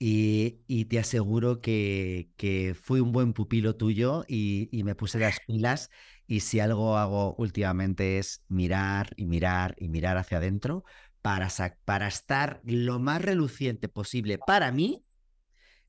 Y, 0.02 0.86
te 0.86 0.98
aseguro 0.98 1.60
que, 1.60 2.30
que, 2.38 2.74
fui 2.74 3.00
un 3.00 3.12
buen 3.12 3.34
pupilo 3.34 3.76
tuyo 3.76 4.24
y, 4.26 4.70
me 4.82 4.94
puse 4.94 5.18
las 5.18 5.40
pilas. 5.46 5.90
Y 6.26 6.40
si 6.40 6.58
algo 6.58 6.96
hago 6.96 7.34
últimamente 7.34 8.18
es 8.18 8.42
mirar 8.48 9.12
y 9.16 9.26
mirar 9.26 9.74
y 9.78 9.88
mirar 9.88 10.16
hacia 10.16 10.38
adentro 10.38 10.84
para, 11.20 11.48
para 11.84 12.08
estar 12.08 12.62
lo 12.64 12.98
más 12.98 13.20
reluciente 13.20 13.88
posible 13.88 14.38
para 14.38 14.72
mí. 14.72 15.04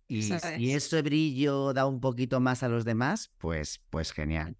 Y 0.10 0.24
si 0.24 0.74
ese 0.74 1.02
brillo 1.04 1.72
da 1.72 1.86
un 1.86 2.02
poquito 2.02 2.42
más 2.42 2.64
a 2.64 2.68
los 2.68 2.84
demás, 2.84 3.32
pues, 3.38 3.82
pues 3.90 4.12
genial. 4.12 4.58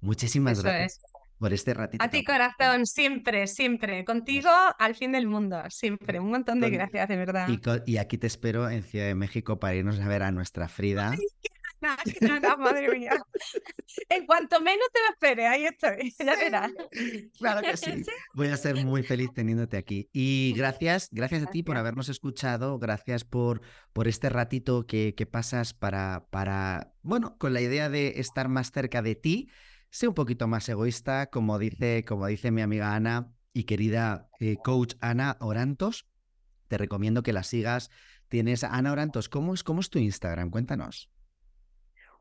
Muchísimas 0.00 0.62
gracias 0.62 1.11
por 1.42 1.52
este 1.52 1.74
ratito. 1.74 2.04
A 2.04 2.08
ti, 2.08 2.22
corazón, 2.22 2.86
siempre, 2.86 3.48
siempre. 3.48 4.04
Contigo 4.04 4.48
al 4.78 4.94
fin 4.94 5.10
del 5.10 5.26
mundo, 5.26 5.60
siempre. 5.70 6.20
Un 6.20 6.30
montón 6.30 6.60
de 6.60 6.70
gracias, 6.70 7.08
de 7.08 7.16
verdad. 7.16 7.48
Y, 7.84 7.96
aquí 7.96 8.16
te 8.16 8.28
espero 8.28 8.70
en 8.70 8.84
Ciudad 8.84 9.06
de 9.06 9.16
México 9.16 9.58
para 9.58 9.74
irnos 9.74 9.98
a 9.98 10.06
ver 10.06 10.22
a 10.22 10.30
nuestra 10.30 10.68
Frida. 10.68 11.16
madre 12.58 12.96
mía. 12.96 13.20
En 14.08 14.24
cuanto 14.24 14.60
menos 14.60 14.86
te 14.92 15.00
lo 15.00 15.14
esperes, 15.14 15.46
ahí 15.48 15.64
estoy, 15.64 16.14
ya 16.24 16.36
verás. 16.36 16.70
Claro 17.40 17.60
que 17.60 17.76
sí. 17.76 17.90
Voy 18.34 18.46
a 18.46 18.56
ser 18.56 18.76
muy 18.84 19.02
feliz 19.02 19.32
teniéndote 19.34 19.76
aquí. 19.76 20.08
Y 20.12 20.54
gracias, 20.56 21.08
gracias 21.10 21.42
a 21.42 21.46
ti 21.46 21.64
por 21.64 21.76
habernos 21.76 22.08
escuchado, 22.08 22.78
gracias 22.78 23.24
por, 23.24 23.62
por 23.92 24.06
este 24.06 24.28
ratito 24.28 24.86
que, 24.86 25.16
que 25.16 25.26
pasas 25.26 25.74
para, 25.74 26.24
para, 26.30 26.92
bueno, 27.02 27.36
con 27.36 27.52
la 27.52 27.60
idea 27.60 27.88
de 27.88 28.20
estar 28.20 28.46
más 28.46 28.70
cerca 28.70 29.02
de 29.02 29.16
ti 29.16 29.48
sé 29.92 30.08
un 30.08 30.14
poquito 30.14 30.48
más 30.48 30.68
egoísta, 30.68 31.26
como 31.26 31.58
dice, 31.58 32.04
como 32.04 32.26
dice 32.26 32.50
mi 32.50 32.62
amiga 32.62 32.94
Ana 32.96 33.30
y 33.52 33.64
querida 33.64 34.30
eh, 34.40 34.56
coach 34.56 34.94
Ana 35.00 35.36
Orantos. 35.38 36.06
Te 36.68 36.78
recomiendo 36.78 37.22
que 37.22 37.34
la 37.34 37.42
sigas. 37.42 37.90
Tienes 38.28 38.64
Ana 38.64 38.92
Orantos. 38.92 39.28
¿Cómo 39.28 39.52
es, 39.52 39.62
cómo 39.62 39.82
es 39.82 39.90
tu 39.90 39.98
Instagram? 39.98 40.50
Cuéntanos. 40.50 41.10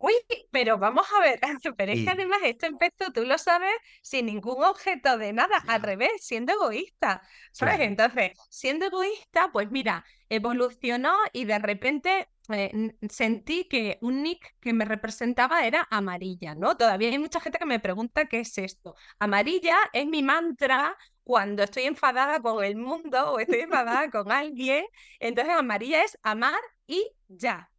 Uy, 0.03 0.13
pero 0.51 0.79
vamos 0.79 1.05
a 1.15 1.21
ver, 1.21 1.39
pero 1.77 1.91
es 1.91 2.03
que 2.03 2.09
además 2.09 2.39
esto 2.43 2.65
empezó, 2.65 3.11
tú 3.13 3.23
lo 3.23 3.37
sabes, 3.37 3.71
sin 4.01 4.25
ningún 4.25 4.63
objeto 4.63 5.17
de 5.19 5.31
nada, 5.31 5.63
al 5.67 5.81
revés, 5.83 6.11
siendo 6.21 6.53
egoísta, 6.53 7.21
¿sabes? 7.51 7.79
Entonces, 7.81 8.31
siendo 8.49 8.87
egoísta, 8.87 9.51
pues 9.51 9.69
mira, 9.69 10.03
evolucionó 10.29 11.13
y 11.33 11.45
de 11.45 11.59
repente 11.59 12.29
eh, 12.49 12.95
sentí 13.09 13.65
que 13.65 13.99
un 14.01 14.23
nick 14.23 14.55
que 14.59 14.73
me 14.73 14.85
representaba 14.85 15.65
era 15.67 15.87
amarilla, 15.91 16.55
¿no? 16.55 16.75
Todavía 16.77 17.09
hay 17.09 17.19
mucha 17.19 17.39
gente 17.39 17.59
que 17.59 17.65
me 17.67 17.79
pregunta 17.79 18.25
qué 18.25 18.39
es 18.39 18.57
esto. 18.57 18.95
Amarilla 19.19 19.77
es 19.93 20.07
mi 20.07 20.23
mantra 20.23 20.97
cuando 21.23 21.63
estoy 21.63 21.83
enfadada 21.83 22.39
con 22.41 22.63
el 22.63 22.75
mundo 22.75 23.33
o 23.33 23.39
estoy 23.39 23.59
enfadada 23.61 24.09
con 24.09 24.31
alguien. 24.31 24.85
Entonces, 25.19 25.53
amarilla 25.55 26.03
es 26.03 26.17
amar 26.23 26.59
y 26.87 27.11
ya. 27.27 27.70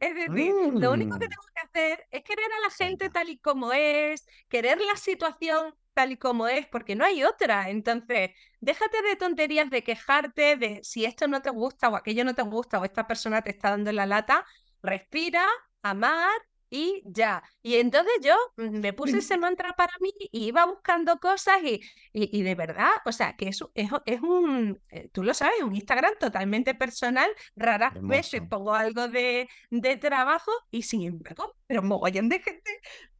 Es 0.00 0.14
decir, 0.14 0.52
lo 0.72 0.92
único 0.92 1.18
que 1.18 1.26
mm. 1.26 1.30
tengo 1.30 1.42
que 1.54 1.60
hacer 1.60 2.06
es 2.10 2.22
querer 2.22 2.46
a 2.58 2.60
la 2.60 2.70
gente 2.70 3.10
tal 3.10 3.28
y 3.28 3.38
como 3.38 3.72
es, 3.72 4.26
querer 4.48 4.80
la 4.80 4.96
situación 4.96 5.74
tal 5.94 6.12
y 6.12 6.16
como 6.16 6.46
es, 6.48 6.66
porque 6.66 6.94
no 6.94 7.04
hay 7.04 7.24
otra. 7.24 7.70
Entonces, 7.70 8.30
déjate 8.60 9.02
de 9.02 9.16
tonterías 9.16 9.70
de 9.70 9.82
quejarte 9.82 10.56
de 10.56 10.80
si 10.82 11.04
esto 11.04 11.28
no 11.28 11.40
te 11.40 11.50
gusta 11.50 11.88
o 11.88 11.96
aquello 11.96 12.24
no 12.24 12.34
te 12.34 12.42
gusta 12.42 12.78
o 12.78 12.84
esta 12.84 13.06
persona 13.06 13.42
te 13.42 13.50
está 13.50 13.70
dando 13.70 13.92
la 13.92 14.06
lata. 14.06 14.44
Respira, 14.82 15.46
amar 15.82 16.30
y 16.70 17.02
ya. 17.06 17.42
Y 17.62 17.76
entonces 17.76 18.12
yo 18.22 18.34
mm, 18.56 18.80
me 18.80 18.92
puse 18.92 19.18
ese 19.18 19.36
mantra 19.38 19.74
para 19.74 19.92
mí 20.00 20.10
y 20.32 20.46
iba 20.46 20.64
buscando 20.66 21.18
cosas 21.18 21.62
y, 21.62 21.80
y, 22.12 22.42
de 22.42 22.54
verdad, 22.54 22.90
o 23.04 23.12
sea, 23.12 23.36
que 23.36 23.48
es, 23.48 23.60
es, 23.74 23.90
es, 24.06 24.20
un, 24.22 24.80
eh, 24.90 25.08
tú 25.12 25.22
lo 25.22 25.34
sabes, 25.34 25.62
un 25.62 25.74
Instagram 25.74 26.14
totalmente 26.18 26.74
personal. 26.74 27.30
Raras 27.56 27.94
veces 28.00 28.42
pongo 28.48 28.74
algo 28.74 29.08
de, 29.08 29.48
de 29.70 29.96
trabajo 29.96 30.50
y 30.70 30.82
sin 30.82 31.02
embargo, 31.02 31.56
pero 31.66 31.82
mogollón 31.82 32.28
de 32.28 32.40
gente 32.40 32.70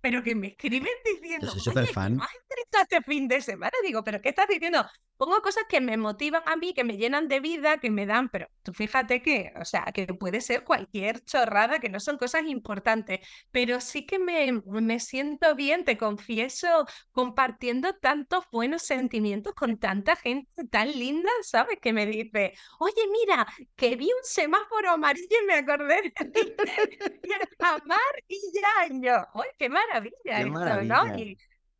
pero 0.06 0.22
que 0.22 0.36
me 0.36 0.46
escriben 0.46 0.88
diciendo, 1.04 1.52
Yo 1.52 1.58
soy 1.58 1.86
fan. 1.88 2.20
¿has 2.20 2.28
este 2.82 3.02
fin 3.02 3.26
de 3.26 3.40
semana? 3.40 3.72
Digo, 3.84 4.04
¿pero 4.04 4.22
qué 4.22 4.28
estás 4.28 4.46
diciendo? 4.46 4.86
Pongo 5.16 5.40
cosas 5.40 5.64
que 5.68 5.80
me 5.80 5.96
motivan 5.96 6.42
a 6.46 6.56
mí, 6.56 6.74
que 6.74 6.84
me 6.84 6.96
llenan 6.96 7.26
de 7.26 7.40
vida, 7.40 7.78
que 7.78 7.90
me 7.90 8.06
dan, 8.06 8.28
pero 8.28 8.46
tú 8.62 8.72
fíjate 8.72 9.22
que, 9.22 9.52
o 9.60 9.64
sea, 9.64 9.86
que 9.94 10.06
puede 10.06 10.40
ser 10.42 10.62
cualquier 10.62 11.24
chorrada, 11.24 11.80
que 11.80 11.88
no 11.88 11.98
son 12.00 12.18
cosas 12.18 12.42
importantes, 12.44 13.20
pero 13.50 13.80
sí 13.80 14.06
que 14.06 14.18
me, 14.18 14.60
me 14.66 15.00
siento 15.00 15.54
bien, 15.54 15.84
te 15.84 15.96
confieso, 15.96 16.86
compartiendo 17.10 17.94
tantos 17.94 18.44
buenos 18.52 18.82
sentimientos 18.82 19.54
con 19.54 19.78
tanta 19.78 20.14
gente 20.14 20.66
tan 20.70 20.92
linda, 20.92 21.30
¿sabes? 21.42 21.78
Que 21.80 21.92
me 21.92 22.06
dice, 22.06 22.52
oye, 22.78 23.02
mira, 23.10 23.46
que 23.74 23.96
vi 23.96 24.06
un 24.06 24.22
semáforo 24.22 24.90
amarillo 24.90 25.36
y 25.42 25.46
me 25.46 25.54
acordé 25.54 26.02
de 26.02 26.12
amar 27.58 27.98
y 28.28 28.38
ya, 28.52 28.88
yo, 29.00 29.26
¡ay, 29.34 29.50
qué 29.58 29.68
maravilla! 29.68 29.95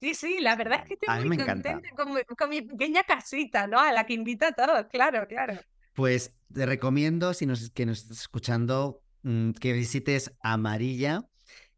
Sí, 0.01 0.15
sí, 0.15 0.39
la 0.41 0.57
verdad 0.57 0.81
es 0.81 0.89
que 0.89 0.95
estoy 0.95 1.25
muy 1.29 1.39
contenta 1.39 1.89
con 2.37 2.51
mi, 2.51 2.63
pequeña 2.63 3.03
casita, 3.05 3.67
¿no? 3.67 3.79
A 3.79 3.93
la 3.93 4.05
que 4.05 4.15
invita 4.15 4.49
a 4.49 4.53
todos, 4.53 4.87
claro, 4.91 5.27
claro. 5.27 5.55
Pues 5.95 6.35
te 6.53 6.67
recomiendo, 6.67 7.35
si 7.35 7.47
nos, 7.47 7.71
que 7.71 7.87
nos 7.87 8.03
estás 8.03 8.21
escuchando, 8.21 9.03
mm, 9.23 9.53
que 9.53 9.73
visites 9.73 10.33
Amarilla. 10.41 11.23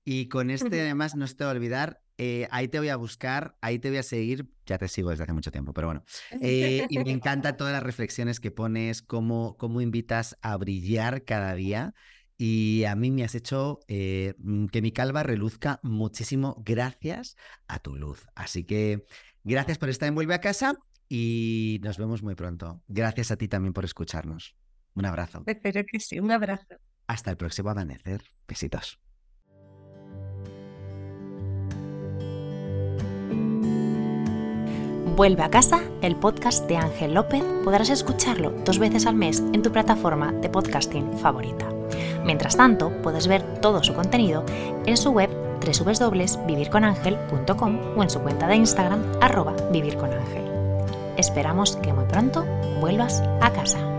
Y 0.05 0.29
con 0.29 0.51
este, 0.51 0.81
además, 0.81 1.14
no 1.16 1.27
se 1.27 1.35
te 1.35 1.44
va 1.44 1.51
a 1.51 1.55
olvidar, 1.55 2.01
eh, 2.16 2.48
ahí 2.51 2.66
te 2.66 2.79
voy 2.79 2.88
a 2.88 2.96
buscar, 2.96 3.57
ahí 3.61 3.79
te 3.79 3.90
voy 3.90 3.98
a 3.98 4.03
seguir. 4.03 4.48
Ya 4.66 4.77
te 4.77 4.88
sigo 4.88 5.11
desde 5.11 5.22
hace 5.22 5.33
mucho 5.33 5.53
tiempo, 5.53 5.72
pero 5.72 5.87
bueno. 5.87 6.05
Eh, 6.40 6.87
y 6.88 6.98
me 6.98 7.11
encantan 7.12 7.57
todas 7.57 7.72
las 7.72 7.83
reflexiones 7.83 8.40
que 8.40 8.51
pones, 8.51 9.03
cómo, 9.03 9.57
cómo 9.57 9.81
invitas 9.81 10.37
a 10.42 10.57
brillar 10.57 11.24
cada 11.24 11.55
día 11.55 11.94
y 12.38 12.85
a 12.85 12.94
mí 12.94 13.11
me 13.11 13.24
has 13.24 13.35
hecho 13.35 13.81
eh, 13.88 14.35
mm, 14.38 14.66
que 14.66 14.81
mi 14.81 14.92
calva 14.92 15.24
reluzca 15.24 15.81
muchísimo 15.83 16.62
gracias 16.64 17.37
a 17.66 17.81
tu 17.81 17.96
luz. 17.96 18.27
Así 18.37 18.64
que 18.64 19.05
gracias 19.42 19.77
por 19.77 19.88
estar 19.88 20.09
en 20.09 20.14
Vuelve 20.14 20.35
a 20.35 20.40
casa 20.40 20.77
y 21.09 21.81
nos 21.83 21.98
vemos 21.98 22.22
muy 22.22 22.37
pronto. 22.37 22.81
Gracias 22.87 23.33
a 23.33 23.37
ti 23.37 23.48
también 23.48 23.72
por 23.72 23.85
escucharnos. 23.85 24.55
Un 24.94 25.05
abrazo. 25.05 25.42
Espero 25.46 25.85
que 25.85 25.98
sí, 25.98 26.20
un 26.20 26.31
abrazo. 26.31 26.77
Hasta 27.09 27.31
el 27.33 27.37
próximo 27.37 27.70
amanecer. 27.70 28.22
Besitos. 28.46 29.01
Vuelve 35.16 35.42
a 35.42 35.51
casa, 35.51 35.81
el 36.01 36.14
podcast 36.14 36.68
de 36.68 36.77
Ángel 36.77 37.14
López, 37.14 37.42
podrás 37.64 37.90
escucharlo 37.90 38.53
dos 38.64 38.79
veces 38.79 39.05
al 39.05 39.16
mes 39.16 39.40
en 39.53 39.62
tu 39.62 39.72
plataforma 39.72 40.31
de 40.31 40.48
podcasting 40.48 41.18
favorita. 41.18 41.78
Mientras 42.24 42.56
tanto, 42.56 42.92
puedes 43.02 43.26
ver 43.26 43.42
todo 43.61 43.82
su 43.82 43.94
contenido 43.94 44.44
en 44.87 44.96
su 44.96 45.11
web 45.12 45.30
www.vivirconangel.com 45.61 47.78
o 47.96 48.02
en 48.02 48.11
su 48.11 48.20
cuenta 48.20 48.46
de 48.46 48.56
Instagram 48.56 49.02
arroba 49.20 49.54
vivirconangel. 49.72 50.46
Esperamos 51.16 51.76
que 51.76 51.92
muy 51.92 52.06
pronto 52.06 52.44
vuelvas 52.80 53.22
a 53.40 53.52
casa. 53.52 53.97